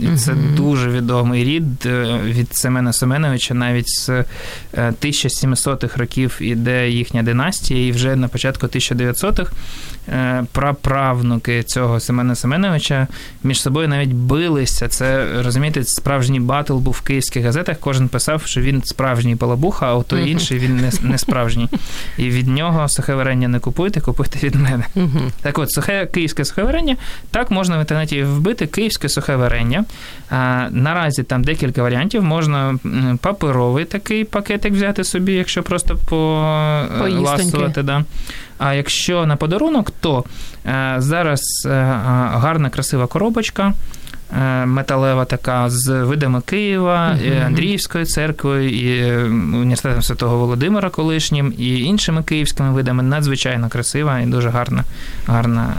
[0.03, 0.55] І Це uh-huh.
[0.55, 4.25] дуже відомий рід е, від Семена Семеновича, навіть з
[4.75, 9.53] 1700-х е, років іде їхня династія, і вже на початку 1900-х
[10.09, 13.07] е, праправнуки цього Семена Семеновича
[13.43, 14.89] між собою навіть билися.
[14.89, 17.77] Це розумієте, справжній батл був в київських газетах.
[17.81, 20.27] Кожен писав, що він справжній балабуха, а той uh-huh.
[20.27, 21.69] інший він не, не справжній.
[22.19, 24.85] І від нього сухе варення не купуйте, купуйте від мене.
[24.97, 25.32] Uh-huh.
[25.43, 26.97] Так от, сухе київське сухе варення,
[27.31, 29.85] так можна в інтернеті вбити київське сухе варення.
[30.31, 32.23] А, Наразі там декілька варіантів.
[32.23, 32.79] Можна
[33.21, 37.83] паперовий такий пакетик взяти собі, якщо просто поласувати.
[37.83, 38.05] Да.
[38.59, 40.25] А якщо на подарунок, то
[40.65, 41.71] а, зараз а,
[42.35, 43.73] гарна красива коробочка.
[44.41, 47.47] Е, металева така з видами Києва, uh-huh.
[47.47, 53.03] Андріївською церквою, і е, університетом Святого Володимира колишнім, і іншими київськими видами.
[53.03, 54.85] Надзвичайно красива і дуже гарна,
[55.27, 55.75] гарна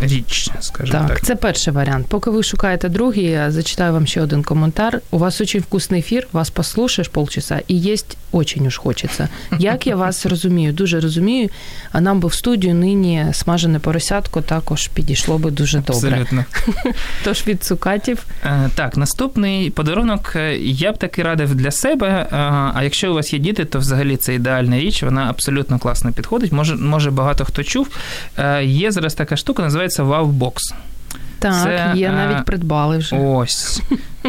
[0.00, 1.08] річ, скажімо так.
[1.08, 2.06] Так, це перший варіант.
[2.08, 5.00] Поки ви шукаєте другий, я зачитаю вам ще один коментар.
[5.10, 9.28] У вас очень вкусний ефір, вас послушаєш полчаса і єсть очень уж хочеться.
[9.58, 11.48] Як я вас розумію, дуже розумію.
[11.92, 16.10] А нам би в студію нині смажене поросятко також підійшло би дуже добре.
[16.10, 16.44] Абсолютно.
[17.24, 18.24] Тож від цукатів.
[18.44, 22.08] Е, Так, наступний подарунок е, я б таки радив для себе.
[22.08, 22.36] е,
[22.74, 26.52] А якщо у вас є діти, то взагалі це ідеальна річ, вона абсолютно класно підходить.
[26.52, 27.88] Може, може багато хто чув.
[28.62, 30.74] Є зараз така штука, називається Wowbox.
[31.44, 33.16] Так, Це, є е, навіть придбали вже.
[33.16, 33.82] Ось.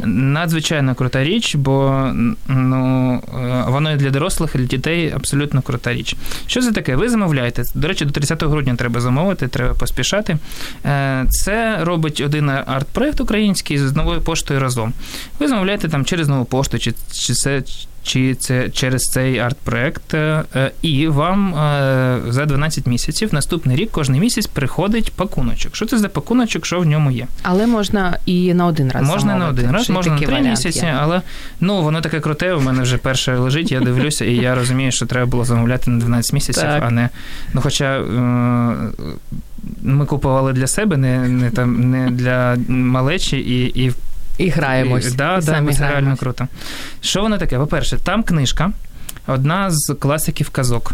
[0.05, 2.07] Надзвичайно крута річ, бо
[2.47, 6.15] ну, е, воно і для дорослих, і для дітей абсолютно крута річ.
[6.47, 6.95] Що це таке?
[6.95, 7.63] Ви замовляєте.
[7.75, 10.37] До речі, до 30 грудня треба замовити, треба поспішати.
[10.85, 14.93] Е, Це робить один арт-проект український з новою поштою разом.
[15.39, 17.63] Ви замовляєте там через нову пошту, чи, чи це.
[18.05, 23.89] Чи це через цей арт-проект, е, е, і вам е, за 12 місяців наступний рік
[23.91, 25.75] кожен місяць приходить пакуночок.
[25.75, 27.27] Що це за пакуночок, що в ньому є?
[27.43, 29.07] Але можна і на один раз.
[29.07, 30.95] Можна на один раз, й можна на три місяці, є.
[30.99, 31.21] але
[31.59, 32.53] ну воно таке круте.
[32.53, 35.99] У мене вже перше лежить, я дивлюся, і я розумію, що треба було замовляти на
[35.99, 36.83] 12 місяців, Так.
[36.87, 37.09] а не.
[37.53, 38.01] Ну, хоча
[39.81, 43.93] ми купували для себе, не, не там не для малечі, і, і
[44.37, 45.13] І граємось.
[45.13, 46.47] і- Да, і да, самі це реально круто.
[47.01, 47.57] Що воно таке?
[47.57, 48.71] По-перше, там книжка.
[49.27, 50.91] Одна з класиків казок.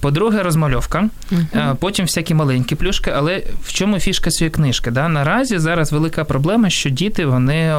[0.00, 1.08] По-друге, розмальовка.
[1.54, 4.90] Е, Потім всякі маленькі плюшки, але в чому фішка цієї книжки?
[4.90, 5.08] Да?
[5.08, 7.76] Наразі зараз велика проблема, що діти вони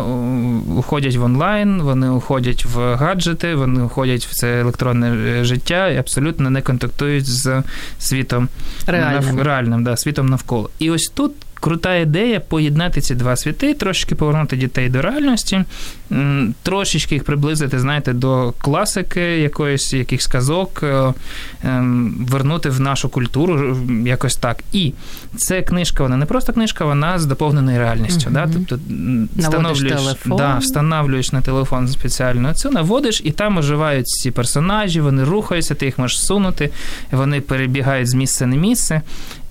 [0.77, 5.97] уходять в онлайн, вони уходять в гаджети, вони уходять в це електронне е, життя і
[5.97, 7.63] абсолютно не контактують з
[7.99, 8.49] світом
[8.87, 9.35] Реальним.
[9.35, 10.69] нав- реальним да, світом навколо.
[10.79, 11.31] І ось тут.
[11.59, 15.63] Крута ідея поєднати ці два світи, трошки повернути дітей до реальності,
[16.63, 21.13] трошечки їх приблизити, знаєте, до класики якоїсь, якихось казок, е,
[21.63, 24.63] ем, вернути в нашу культуру якось так.
[24.73, 24.93] І
[25.37, 28.29] це книжка, вона не просто книжка, вона з доповненою реальністю.
[28.29, 28.33] Мгм.
[28.33, 28.49] Да?
[28.53, 28.79] Тобто
[29.37, 30.37] встановлюєш, телефон.
[30.37, 35.85] Да, встановлюєш на телефон спеціально цю, наводиш, і там оживають ці персонажі, вони рухаються, ти
[35.85, 36.69] їх можеш сунути,
[37.11, 39.01] вони перебігають з місця на місце.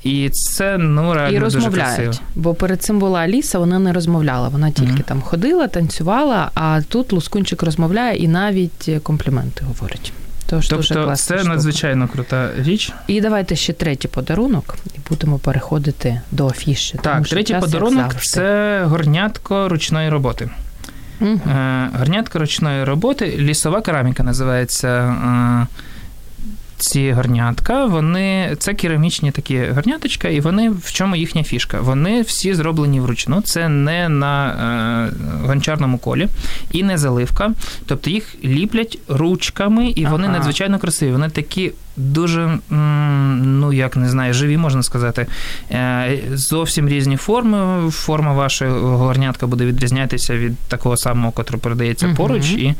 [0.05, 2.13] І це ну реально І дуже красиво.
[2.35, 4.49] Бо перед цим була Аліса, вона не розмовляла.
[4.49, 5.03] Вона тільки Мгм.
[5.03, 10.13] там ходила, танцювала, а тут Лускунчик розмовляє і навіть компліменти говорить.
[10.47, 11.55] Тож дуже Тобто класна це штука.
[11.55, 12.93] надзвичайно крута річ.
[13.07, 16.99] І давайте ще третій подарунок, і будемо переходити до афіші.
[17.03, 20.51] Так, що третій час, подарунок це горнятко ручної роботи.
[21.23, 25.17] Е, Горнятко ручної роботи, лісова кераміка називається.
[26.77, 31.81] Ці горнятка, вони це керамічні такі горняточка, і вони в чому їхня фішка?
[31.81, 33.41] Вони всі зроблені вручну.
[33.41, 36.29] Це не на е, гончарному колі
[36.73, 37.53] і не заливка.
[37.87, 40.33] Тобто їх ліплять ручками, і вони Ага.
[40.33, 41.13] надзвичайно красиві.
[41.13, 45.27] Вони такі дуже, ну як не знаю, живі, можна сказати.
[45.71, 47.91] Е, Зовсім різні форми.
[47.91, 52.17] Форма вашого горнятка буде відрізнятися від такого самого, котрий продається Мгм.
[52.17, 52.51] поруч.
[52.51, 52.75] І,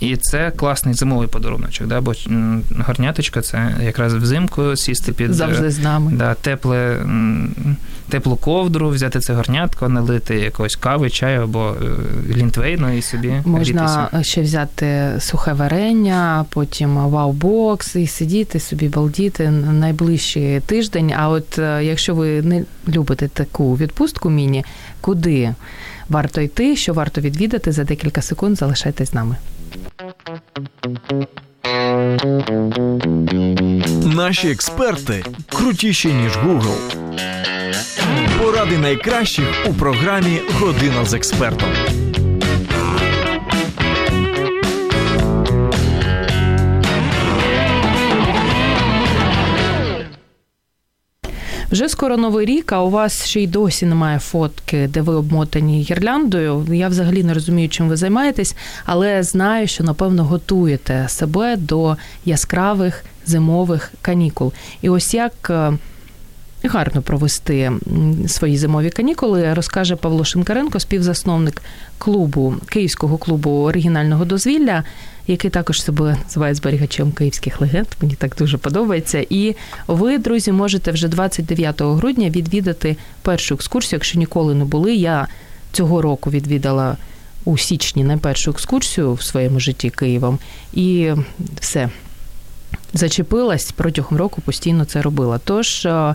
[0.00, 1.86] і це класний зимовий подаруночок.
[1.86, 2.00] Да?
[2.00, 2.12] Бо
[2.86, 5.30] горняточка це якраз взимку сісти під.
[5.30, 6.12] е, завжди з нами.
[6.14, 6.96] Да, тепле,
[8.08, 13.82] теплу ковдру, взяти це горнятко, налити якоїсь кави, чаю або е, лінтвейну і собі Можна
[14.08, 14.22] грітися.
[14.30, 21.12] ще взяти сухе варення, потім вау-бокс і сидіти собі, балдіти на найближчий тиждень.
[21.16, 24.64] А от е, якщо ви не любите таку відпустку міні,
[25.00, 25.54] куди
[26.08, 29.36] варто йти, що варто відвідати за декілька секунд, залишайтесь з нами.
[34.04, 36.76] Наші експерти крутіші ніж Google.
[38.38, 41.68] Поради найкращих у програмі Година з експертом.
[51.70, 55.82] Вже скоро новий рік, а у вас ще й досі немає фотки, де ви обмотані
[55.82, 56.66] гірляндою.
[56.72, 63.04] Я взагалі не розумію, чим ви займаєтесь, але знаю, що напевно готуєте себе до яскравих
[63.26, 64.52] зимових канікул.
[64.82, 65.52] І ось як.
[66.64, 67.72] Гарно провести
[68.26, 71.62] свої зимові канікули, розкаже Павло Шинкаренко, співзасновник
[71.98, 74.84] клубу Київського клубу оригінального дозвілля,
[75.26, 77.86] який також себе називає зберігачем київських легенд.
[78.02, 79.26] Мені так дуже подобається.
[79.30, 84.94] І ви, друзі, можете вже 29 грудня відвідати першу екскурсію, якщо ніколи не були.
[84.94, 85.28] Я
[85.72, 86.96] цього року відвідала
[87.44, 90.38] у січні найпершу екскурсію в своєму житті Києвом,
[90.72, 91.12] і
[91.60, 91.88] все.
[92.92, 95.40] Зачепилась протягом року, постійно це робила.
[95.44, 96.14] Тож е,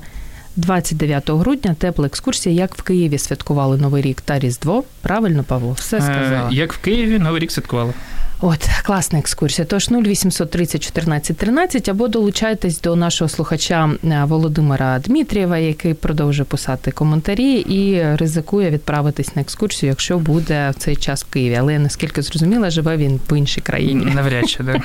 [0.55, 4.83] 29 грудня тепла екскурсія, як в Києві святкували Новий рік та Різдво.
[5.01, 6.49] Правильно, Павло, все сказала.
[6.51, 7.93] Е, Як в Києві Новий рік святкували.
[8.45, 9.67] От, класна екскурсія.
[9.69, 16.91] Тож 0830 14 13 або долучайтесь до нашого слухача е, Володимира Дмитрієва, який продовжує писати
[16.91, 21.56] коментарі і ризикує відправитись на екскурсію, якщо буде в цей час в Києві.
[21.56, 24.06] Але наскільки зрозуміла, живе він в іншій країні.
[24.15, 24.81] Навряд чи, так.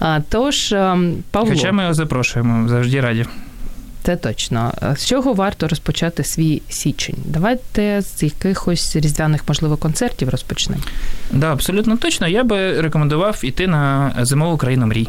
[0.00, 1.50] А, Тож, ем, Павло.
[1.50, 3.26] Хоча ми його запрошуємо, завжди раді.
[4.04, 4.72] Це точно.
[4.96, 7.16] З чого варто розпочати свій січень?
[7.24, 10.82] Давайте з якихось різдвяних, можливо, концертів розпочнемо.
[11.30, 12.28] Да, абсолютно точно.
[12.28, 15.08] Я би рекомендував іти на зимову країну мрій.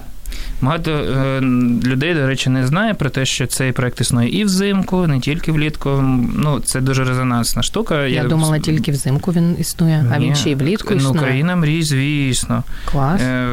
[0.61, 1.41] Багато е,
[1.85, 5.51] людей, до речі, не знає про те, що цей проект існує і взимку, не тільки
[5.51, 5.89] влітку.
[6.35, 8.05] Ну, це дуже резонансна штука.
[8.05, 10.09] Я, Я думала, тільки взимку він існує, Ні.
[10.15, 11.15] а він ще й влітку ну, існує.
[11.15, 12.63] Ну, країна мрій, звісно.
[12.85, 13.21] Клас.
[13.21, 13.49] Е,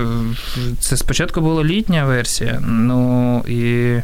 [0.81, 2.63] це спочатку була літня версія.
[2.67, 3.95] Ну і.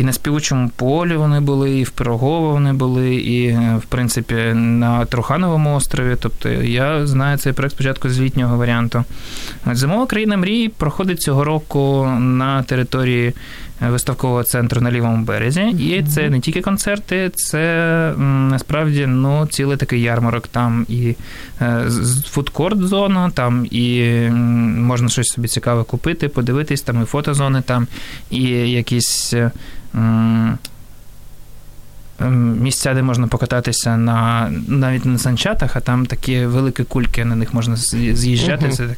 [0.00, 5.04] І на співучому полі вони були, і в Пирогово вони були, і, в принципі, на
[5.04, 6.16] Трухановому острові.
[6.20, 9.04] Тобто я знаю цей проект спочатку з літнього варіанту.
[9.72, 13.32] Зимова країна мрій проходить цього року на території
[13.88, 15.62] виставкового центру на лівому березі.
[15.62, 20.48] І це не тільки концерти, це насправді ну, цілий такий ярмарок.
[20.48, 21.14] Там і
[21.60, 21.86] е,
[22.26, 24.20] фудкорт-зона, там і
[24.78, 27.86] можна щось собі цікаве купити, подивитись, там і фотозони, там
[28.30, 29.34] і якісь.
[32.60, 37.54] Місця, де можна покататися на навіть на санчатах, а там такі великі кульки, на них
[37.54, 38.66] можна з'їжджати.
[38.66, 38.96] Uh-huh.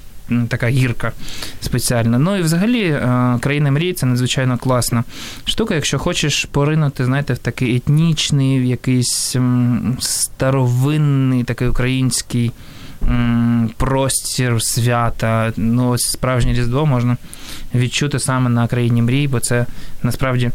[0.48, 1.12] Така гірка
[1.60, 2.18] спеціальна.
[2.18, 5.04] Ну і взагалі е, країна мрій це надзвичайно класна
[5.44, 5.74] штука.
[5.74, 9.36] Якщо хочеш поринути, знаєте, в такий етнічний, в якийсь
[9.98, 12.52] старовинний, такий український
[13.76, 15.52] простір свята.
[15.56, 17.16] Ну, ось справжнє різдво можна
[17.74, 19.66] відчути саме на країні мрій, бо це
[20.02, 20.50] насправді.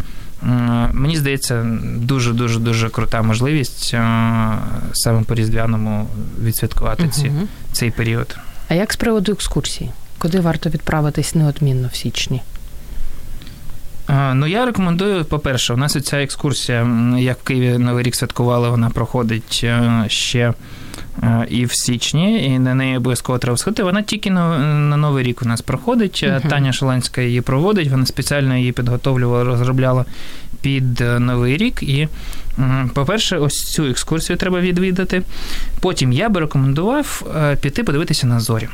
[0.91, 1.65] Мені здається,
[1.95, 3.95] дуже дуже дуже крута можливість
[4.93, 6.07] саме по різдвяному
[6.43, 7.31] відсвяткувати ці,
[7.71, 8.37] цей період.
[8.67, 9.89] А як з приводу екскурсій?
[10.17, 12.41] Куди варто відправитись неодмінно в січні?
[14.09, 16.87] Ну, я рекомендую, по-перше, у нас ця екскурсія,
[17.17, 20.53] як в Києві Новий рік святкували, вона проходить е, ще
[21.23, 23.83] е, і в січні, і на неї обов'язково треба сходити.
[23.83, 26.23] Вона тільки на, на Новий рік у нас проходить.
[26.23, 26.49] Uh-huh.
[26.49, 30.05] Таня Шаланська її проводить, вона спеціально її підготовлювала, розробляла
[30.61, 31.83] під Новий рік.
[31.83, 32.07] І,
[32.93, 35.21] по-перше, ось цю екскурсію треба відвідати.
[35.79, 37.23] Потім я би рекомендував
[37.61, 38.67] піти подивитися на зорі.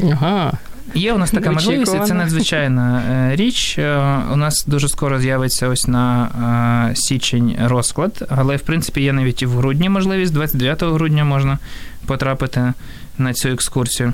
[0.00, 0.52] Ага.
[0.94, 3.78] Є у нас така можливість, і це надзвичайна е, річ.
[3.78, 3.98] Е,
[4.32, 6.28] у нас дуже скоро з'явиться ось на
[6.90, 11.58] е, січень розклад, але в принципі є навіть і в грудні можливість, 29 грудня можна
[12.06, 12.72] потрапити
[13.18, 14.12] на цю екскурсію.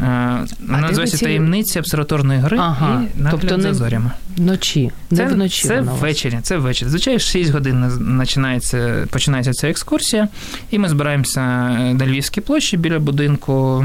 [0.00, 1.24] Вона називається ці...
[1.24, 3.02] таємниці обсерваторної гри ага.
[3.16, 4.10] і нагляд тобто за зорями.
[4.36, 4.90] Вночі.
[5.10, 6.38] Це, не вночі це ввечері.
[6.42, 6.88] Це ввечері.
[6.88, 7.84] Звичайно, 6 годин
[8.18, 10.28] починається, починається ця екскурсія,
[10.70, 11.40] і ми збираємося
[11.70, 13.84] на Львівській площі біля будинку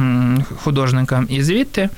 [0.64, 1.24] художника.
[1.30, 1.90] І звідти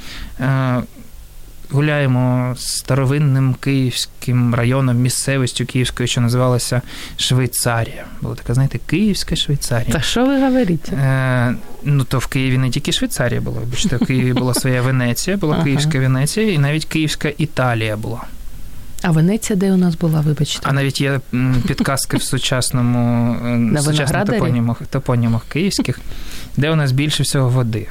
[1.69, 6.81] гуляємо старовинним київським районом, місцевістю київською, що називалася
[7.17, 8.05] Швейцарія.
[8.21, 9.93] Була така, знаєте, Київська Швейцарія.
[9.93, 10.95] Та що ви говорите?
[10.95, 13.59] Е, Ну, то в Києві не тільки Швейцарія була.
[13.59, 15.63] Вибачте, в Києві була своя Венеція, була ага.
[15.63, 18.21] Київська Венеція, і навіть Київська Італія була.
[19.01, 20.69] А Венеція, де у нас була, вибачте?
[20.69, 21.19] А навіть є
[21.67, 23.35] підказки в сучасному
[23.75, 25.99] е, сучасних топонімах, топонімах київських,
[26.57, 27.87] де у нас більше всього води.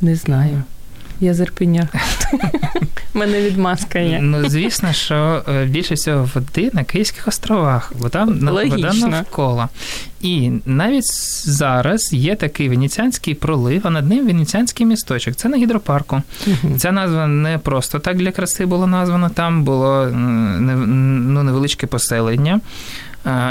[0.00, 0.62] Не знаю.
[1.20, 1.88] Я з Ірпеня.
[3.14, 4.18] Мене відмазка є.
[4.22, 9.68] Ну, звісно, що е, більше всього води на Київських островах, бо там вода навколо.
[10.20, 11.04] І навіть
[11.44, 15.36] зараз є такий венеціанський пролив, а над ним венеціанський місточок.
[15.36, 16.22] Це на гідропарку.
[16.76, 19.28] Ця назва не просто так для краси була названа.
[19.28, 22.60] Там було ну, невеличке поселення.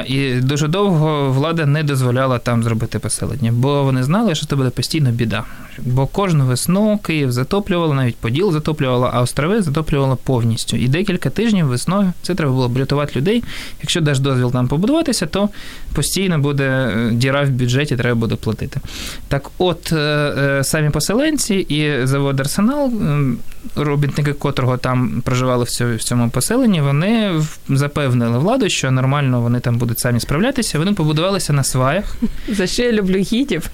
[0.07, 4.69] І дуже довго влада не дозволяла там зробити поселення, бо вони знали, що це буде
[4.69, 5.43] постійно біда.
[5.79, 10.77] Бо кожну весну Київ затоплювало, навіть Поділ затоплювало, а острови затоплювало повністю.
[10.77, 13.43] І декілька тижнів весною це треба було рятувати людей.
[13.81, 15.49] Якщо даш дозвіл там побудуватися, то
[15.93, 18.79] постійно буде е, діра в бюджеті, треба буде платити.
[19.27, 22.91] Так, от е, е, самі поселенці і завод Арсенал,
[23.75, 29.99] робітники котрого там проживали в цьому поселенні, вони запевнили владу, що нормально вони там будуть
[29.99, 30.79] самі справлятися.
[30.79, 32.15] Вони побудувалися на сваях.
[32.49, 33.69] За що я люблю гідів?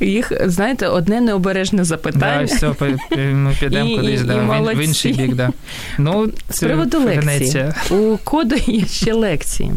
[0.00, 2.46] Їх, знаєте, одне необережне запитання.
[2.48, 5.34] Да, все, ми підемо і, кудись і, да, і в інший бік.
[5.34, 5.50] Да.
[5.98, 7.72] Ну, З приводу лекції.
[7.90, 9.72] У коду є ще лекції.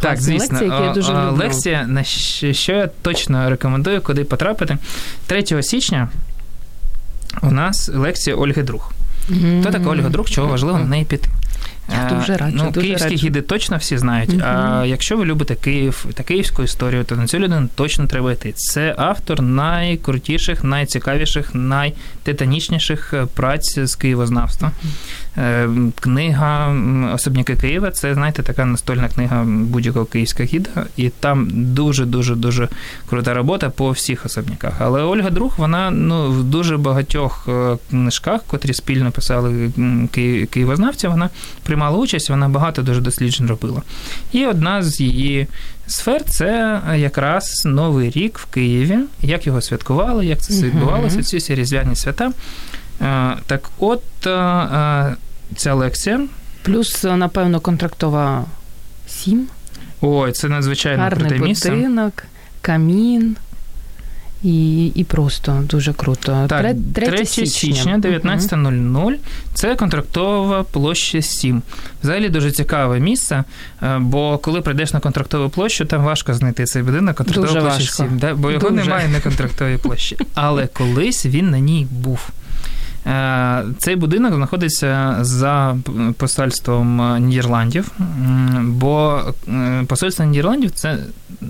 [0.00, 0.58] Так, звісно.
[0.58, 1.36] Лекції, які я дуже люблю.
[1.36, 2.04] Лекція, на
[2.52, 4.78] що я точно рекомендую, куди потрапити.
[5.26, 6.08] 3 січня
[7.42, 8.92] у нас лекція Ольги Друг.
[9.30, 9.60] Mm-hmm.
[9.60, 11.28] Хто така Ольга Друг, чого важливо на неї піти?
[11.88, 13.26] Я дуже раджу, ну, дуже Київські раджу.
[13.26, 14.30] гіди точно всі знають.
[14.30, 14.42] Угу.
[14.44, 18.52] А якщо ви любите Київ та київську історію, то на цю людину точно треба йти.
[18.56, 24.70] Це автор найкрутіших, найцікавіших, найтитанічніших е, праць з києвознавства.
[25.38, 25.68] Е,
[26.00, 26.74] Книга
[27.14, 32.68] Особняки Києва це, знаєте, така настольна книга будь-якого київського гіда, і там дуже-дуже дуже
[33.08, 34.72] крута робота по всіх особняках.
[34.78, 39.70] Але Ольга Друг, вона ну, в дуже багатьох е, книжках, котрі спільно писали
[40.12, 41.30] ки- києвознавці, вона
[41.62, 43.82] приймала участь, вона багато дуже досліджень робила.
[44.32, 45.46] І одна з її
[45.86, 51.54] сфер це якраз Новий рік в Києві, як його святкували, як це відбувалося, ці всі
[51.54, 52.32] різдвяні свята.
[53.02, 55.16] Е, Так от е,
[55.56, 56.20] ця лекція.
[56.62, 58.44] Плюс, напевно, контрактова
[59.08, 59.46] 7.
[60.00, 61.70] Ой, це надзвичайно Гарний круте місце.
[61.70, 62.22] будинок,
[62.60, 63.36] камін.
[64.42, 66.46] І, і просто дуже круто.
[66.48, 69.14] Так, Тре- 3 3 січня, 19.00.
[69.54, 71.62] Це контрактова площа 7.
[72.02, 73.44] Взагалі дуже цікаве місце,
[73.82, 77.78] е, бо коли прийдеш на контрактову площу, там важко знайти цей будинок, контрактова Дуже площа
[77.78, 77.96] важко.
[77.96, 78.34] 7, да?
[78.34, 78.82] бо його Дуже.
[78.84, 80.16] немає на контрактовій площі.
[80.34, 82.28] Але колись він на ній був.
[83.06, 85.76] Е, Цей будинок знаходиться за
[86.16, 87.92] посольством Нідерландів,
[88.62, 90.98] бо е, посольство Нідерландів це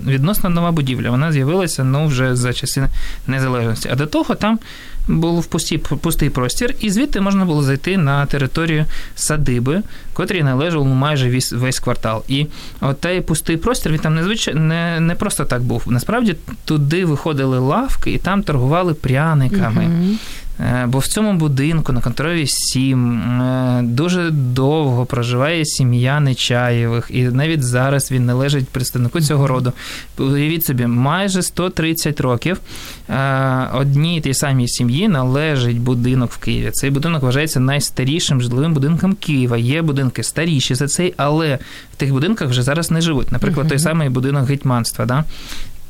[0.05, 1.09] відносно нова будівля.
[1.09, 2.87] Вона з'явилася ну, вже за часи
[3.27, 3.89] незалежності.
[3.91, 4.59] А до того там
[5.07, 8.85] був пусті, пустий простір, і звідти можна було зайти на територію
[9.15, 9.81] садиби,
[10.13, 12.23] котрій належав майже весь, весь квартал.
[12.27, 12.45] І
[12.81, 15.83] от той пустий простір він там незвичай, не, не просто так був.
[15.87, 16.35] Насправді
[16.65, 19.87] туди виходили лавки і там торгували пряниками.
[19.87, 20.19] Мгм.
[20.59, 27.23] Е, Бо в цьому будинку на контролі 7 е, дуже довго проживає сім'я Нечаєвих, і
[27.23, 29.73] навіть зараз він належить представнику цього роду.
[30.17, 32.59] Уявіть собі, майже 130 років
[33.09, 36.71] е, одній тій самій сім'ї належить будинок в Києві.
[36.71, 39.57] Цей будинок вважається найстарішим житловим будинком Києва.
[39.57, 41.59] Є будинки старіші за цей, але
[41.93, 43.31] в тих будинках вже зараз не живуть.
[43.31, 45.05] Наприклад, той самий будинок гетьманства.
[45.05, 45.23] Да?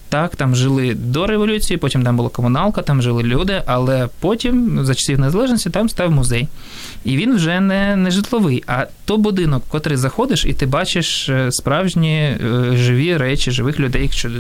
[0.09, 4.95] Так, там жили до революції, потім там була комуналка, там жили люди, але потім, за
[4.95, 6.47] часів незалежності, там став музей.
[7.05, 11.29] І він вже не, не житловий, а то будинок, в котрий заходиш, і ти бачиш
[11.29, 12.37] е, справжні е,
[12.73, 14.31] живі речі, живих людей, що е,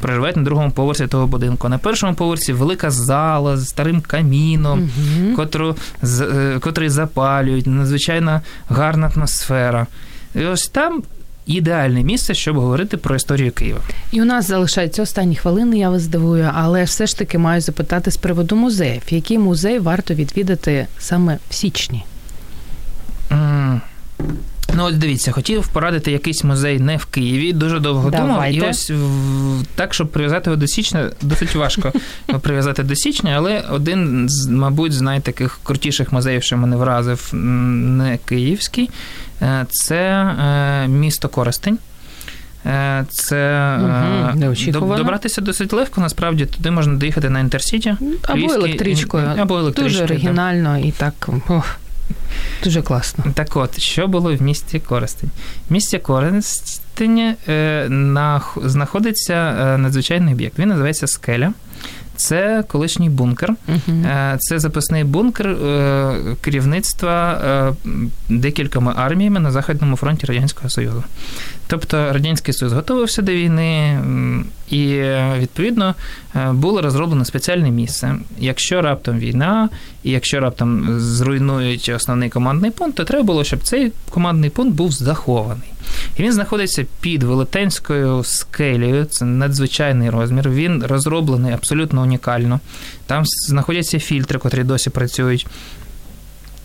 [0.00, 1.68] проживають на другому поверсі того будинку.
[1.68, 5.36] На першому поверсі велика зала з старим каміном, Мгм.
[5.36, 9.86] котру, з- котрий запалюють, надзвичайно гарна атмосфера.
[10.34, 11.02] І ось там
[11.46, 13.80] ідеальне місце, щоб говорити про історію Києва.
[14.10, 18.10] І у нас залишаються останні хвилини, я вас здивую, але все ж таки маю запитати
[18.10, 19.02] з приводу музеїв.
[19.10, 22.04] Який музей варто відвідати саме в січні?
[24.74, 28.52] Ну, от дивіться, хотів порадити якийсь музей не в Києві, дуже довго думав.
[28.52, 28.92] І ось
[29.74, 31.92] так, щоб прив'язати його до січня, досить важко
[32.40, 38.18] прив'язати до січня, але один з, мабуть, з найтаких крутіших музеїв, що мене вразив, не
[38.24, 38.90] київський,
[39.42, 41.78] е, це е, місто Коростень.
[42.66, 43.36] Е, Це
[44.68, 46.00] доб- добратися досить легко.
[46.00, 47.94] Насправді туди можна доїхати на інтерсіті.
[48.22, 49.30] Або електричкою.
[49.38, 49.90] Або електричкою.
[49.90, 51.28] Дуже оригінально і так.
[51.48, 51.76] Ох,
[52.64, 53.24] дуже класно.
[53.34, 55.30] Так от, що було в місті Коростень?
[55.68, 60.58] В місті Коростень е, на, знаходиться е, надзвичайний об'єкт.
[60.58, 61.52] Він називається Скеля.
[62.16, 63.54] Це колишній бункер.
[63.68, 64.36] Uh-huh.
[64.38, 67.88] Це запасний бункер е, керівництва е,
[68.28, 71.04] декількома арміями на Західному фронті Радянського Союзу.
[71.72, 74.00] Тобто Радянський Союз готувався до війни,
[74.70, 75.02] і
[75.38, 75.94] відповідно
[76.36, 78.14] е, було розроблено спеціальне місце.
[78.38, 79.68] Якщо раптом війна,
[80.02, 84.92] і якщо раптом зруйнують основний командний пункт, то треба було, щоб цей командний пункт був
[84.92, 85.68] захований.
[86.16, 90.50] І він знаходиться під велетенською скелею, це надзвичайний розмір.
[90.50, 92.60] Він розроблений абсолютно унікально.
[93.06, 95.46] Там знаходяться фільтри, котрі досі працюють.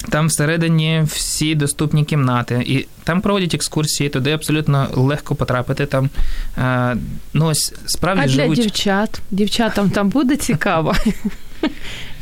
[0.09, 5.85] Там всередині всі доступні кімнати, і там проводять екскурсії, туди абсолютно легко потрапити.
[5.85, 6.09] Там
[6.57, 6.97] е,
[7.33, 9.21] ну ось справді А для дівчат?
[9.31, 10.95] Дівчатам там буде цікаво?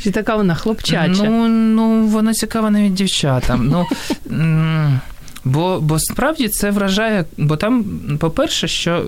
[0.03, 1.23] Чи така вона хлопчача?
[1.23, 3.67] Ну, ну воно цікаво навіть дівчатам.
[3.67, 3.85] Ну,
[5.45, 7.85] бо, бо справді це вражає, бо там,
[8.19, 9.05] по-перше, що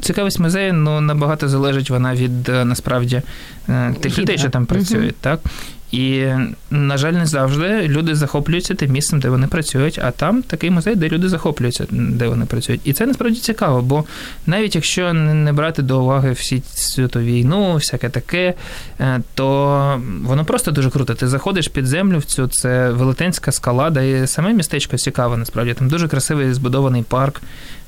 [0.00, 3.22] цікавість музею ну, набагато залежить вона від е, насправді
[3.68, 5.40] е, тих людей, що там працюють, так?
[5.92, 6.26] І,
[6.70, 10.96] на жаль, не завжди люди захоплюються тим місцем, де вони працюють, а там такий музей,
[10.96, 12.80] де люди захоплюються, де вони працюють.
[12.84, 14.04] І це насправді цікаво, бо
[14.46, 18.54] навіть якщо не брати до уваги всі цю війну, всяке таке,
[19.00, 21.14] е, то воно просто дуже круто.
[21.14, 25.74] Ти заходиш під землю в цю, це велетенська скалада, і саме містечко цікаве, насправді.
[25.74, 27.40] Там дуже красивий збудований парк,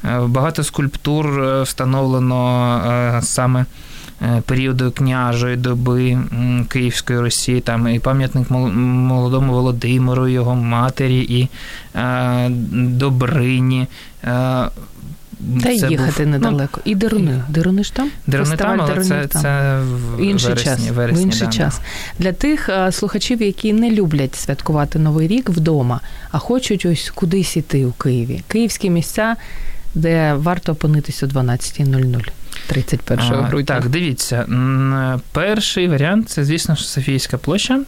[0.04, 3.66] е, багато скульптур е, встановлено саме
[4.46, 6.18] періоду княжої доби
[6.68, 11.48] Київської Росії, там і пам'ятник молодому Володимиру, його матері і
[12.74, 13.86] Добрині.
[15.62, 16.80] Та це їхати був, недалеко.
[16.86, 17.42] Ну, і Деруни.
[17.48, 18.10] Деруни ж там?
[18.26, 19.42] Деруни там, але це, там.
[19.42, 20.96] це в інший вересні, час.
[20.96, 21.80] вересні, в інший да, час.
[22.18, 26.00] Для тих а, слухачів, які не люблять святкувати Новий рік вдома,
[26.30, 28.42] а хочуть ось кудись іти у Києві.
[28.48, 29.36] Київські місця,
[29.94, 32.30] де варто опинитись о 12.00.
[32.70, 33.66] 31 грудня.
[33.66, 34.46] Так, дивіться.
[35.32, 37.80] Перший варіант це, звісно, Софійська площа.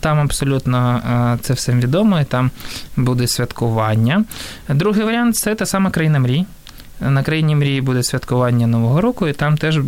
[0.00, 1.00] Там абсолютно
[1.42, 2.50] це всім відомо, і там
[2.96, 4.24] буде святкування.
[4.68, 6.46] Другий варіант це та сама країна мрій.
[7.00, 9.78] На країні мрії буде святкування Нового року, і там теж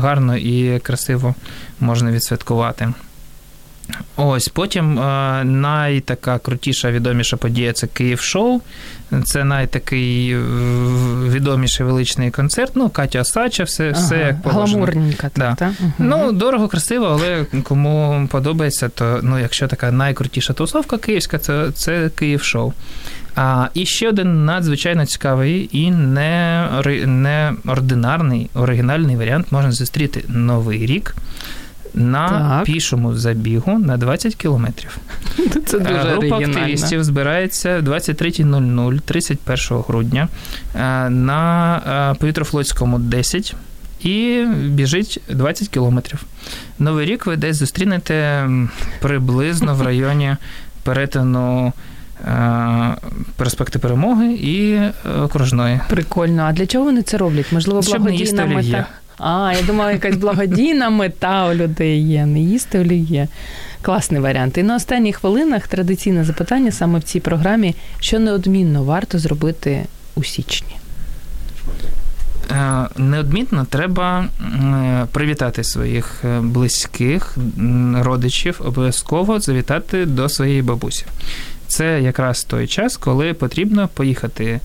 [0.00, 1.34] гарно і красиво
[1.80, 2.92] можна відсвяткувати.
[4.16, 8.60] Ось потім е, найтака крутіша, відоміша подія це Київ шоу.
[9.24, 10.38] Це найтакий е,
[11.28, 12.72] відоміший величний концерт.
[12.74, 14.84] Ну, Катя Осача, все ага, все як положено.
[14.84, 15.30] Гламурненька.
[15.36, 15.54] Да.
[15.54, 15.74] Та?
[15.80, 15.92] Угу.
[15.98, 22.10] Ну, дорого, красиво, але кому подобається, то ну, якщо така найкрутіша тусовка київська, то це
[22.14, 22.72] Київ шоу.
[23.36, 26.68] А, І ще один надзвичайно цікавий і не,
[27.06, 31.14] неординарний, оригінальний варіант можна зустріти Новий рік
[31.94, 32.64] на так.
[32.64, 34.98] пішому забігу на 20 кілометрів.
[35.66, 36.58] Це дуже Група оригінально.
[36.58, 40.28] активістів збирається 23.00 31 грудня
[40.76, 41.76] е, на
[42.12, 43.54] е, повітрофлотському 10
[44.00, 46.22] і біжить 20 кілометрів.
[46.78, 48.48] Новий рік ви десь зустрінете
[49.00, 50.36] приблизно в районі
[50.82, 51.72] перетину.
[52.26, 52.96] Е,
[53.36, 54.80] перспекти перемоги і
[55.22, 55.80] окружної.
[55.88, 56.42] Прикольно.
[56.42, 57.52] А для чого вони це роблять?
[57.52, 58.86] Можливо, благодійна мета?
[59.26, 62.26] А, я думала, якась благодійна мета у людей є.
[62.26, 63.28] Не їсти олів'є.
[63.82, 64.58] Класний варіант.
[64.58, 70.24] І на останніх хвилинах традиційне запитання саме в цій програмі, що неодмінно варто зробити у
[70.24, 70.76] січні.
[72.50, 77.36] Е, неодмінно треба е, привітати своїх е, близьких
[77.94, 81.06] родичів, обов'язково завітати до своєї бабусі.
[81.66, 84.60] Це якраз той час, коли потрібно поїхати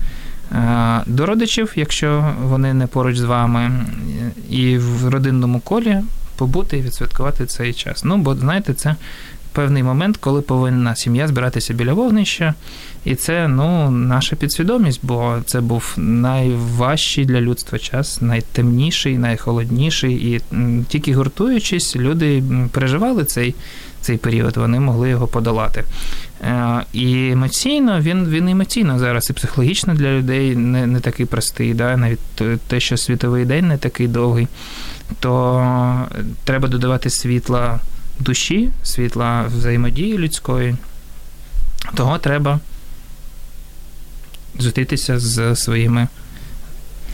[1.06, 3.70] до родичів, якщо вони не поруч з вами,
[4.50, 5.98] і в родинному колі
[6.36, 8.04] побути і відсвяткувати цей час.
[8.04, 8.96] Ну, бо знаєте, це
[9.52, 12.54] певний момент, коли повинна сім'я збиратися біля вогнища,
[13.04, 20.14] і це ну, наша підсвідомість, бо це був найважчий для людства час, найтемніший, найхолодніший.
[20.14, 20.40] І
[20.88, 22.42] тільки гуртуючись, люди
[22.72, 23.54] переживали цей
[24.00, 25.84] цей період, вони могли його подолати.
[26.42, 31.74] Е, і емоційно він він емоційно зараз і психологічно для людей не не такий простий,
[31.74, 31.96] да?
[31.96, 32.18] навіть
[32.66, 34.48] те, що світовий день не такий довгий,
[35.20, 36.06] то
[36.44, 37.80] треба додавати світла
[38.18, 40.76] душі, світла взаємодії людської.
[41.94, 42.60] Того треба
[44.58, 46.08] зустрітися з своїми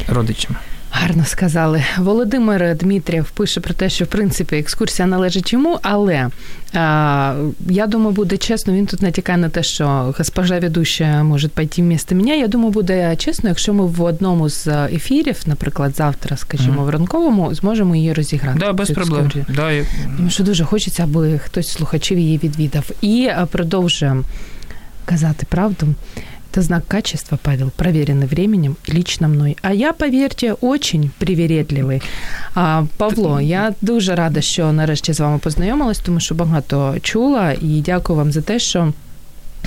[0.09, 0.57] родичами.
[1.01, 1.85] Гарно сказали.
[1.99, 6.29] Володимир Дмитрів пише про те, що в принципі екскурсія належить йому, але
[6.75, 7.35] а,
[7.69, 8.73] я думаю, буде чесно.
[8.73, 12.39] Він тут натякає на те, що госпожа ведуща може пойти вмісто мене.
[12.39, 16.85] Я думаю, буде чесно, якщо ми в одному з ефірів, наприклад, завтра, скажімо, mm.
[16.85, 18.59] в ранковому, зможемо її розіграти.
[18.59, 19.31] Да, без проблем.
[19.49, 19.85] Да, я...
[20.17, 22.91] Тому що дуже хочеться, аби хтось з слухачів її відвідав.
[23.03, 24.25] І продовжуємо
[25.05, 25.87] казати правду.
[26.57, 29.59] Это знак качества, Павел, проверенный временем лично мной.
[29.61, 32.03] А я, поверьте, очень привередливий.
[32.55, 37.83] А, Павло, я дуже рада, що нарешті з вами познайомилась, тому що багато чула, і
[37.87, 38.93] дякую вам за те, що.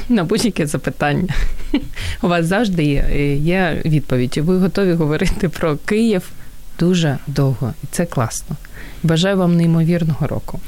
[0.09, 1.33] На будь-яке запитання
[2.21, 4.37] у вас завжди є, є відповідь.
[4.37, 6.31] Ви готові говорити про Київ
[6.79, 8.55] дуже довго, і це класно.
[9.03, 10.59] Бажаю вам неймовірного року.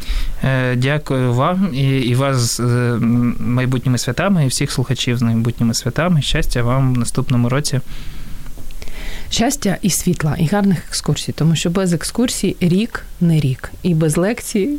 [0.44, 2.98] Е, дякую вам і і вас з е,
[3.40, 6.22] майбутніми святами, і всіх слухачів з майбутніми святами.
[6.22, 7.80] Щастя вам в наступному році.
[9.30, 14.18] Щастя і світла, і гарних екскурсій, тому що без екскурсій рік не рік, і без
[14.18, 14.70] лекцій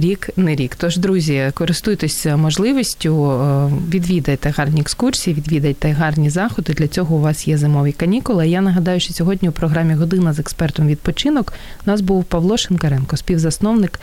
[0.00, 0.76] рік не рік.
[0.76, 6.72] Тож, друзі, користуйтесь можливістю, е, відвідайте гарні екскурсії, відвідайте гарні заходи.
[6.72, 8.48] Для цього у вас є зимові канікули.
[8.48, 11.52] Я нагадаю, що сьогодні у програмі Година з експертом відпочинок
[11.86, 14.00] у нас був Павло Шинкаренко, співзасновник.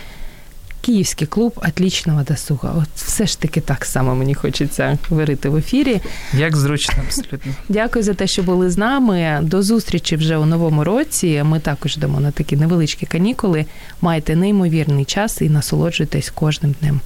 [0.86, 2.74] Київський клуб отлічного досуга.
[2.78, 6.02] От все ж таки так само мені хочеться говорити в ефірі.
[6.34, 7.52] Як зручно, абсолютно.
[7.70, 9.40] Дякую за те, що були з нами.
[9.42, 11.44] До зустрічі вже у новому році.
[11.46, 13.66] Ми також йдемо на такі невеличкі канікули.
[14.02, 17.00] Майте неймовірний час і насолоджуйтесь кожним днем.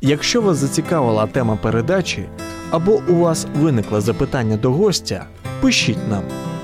[0.00, 2.24] Якщо вас зацікавила тема передачі
[2.70, 5.24] або у вас виникло запитання до гостя,
[5.60, 6.22] пишіть нам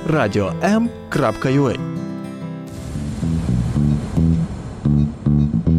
[0.09, 1.77] radio.m.ua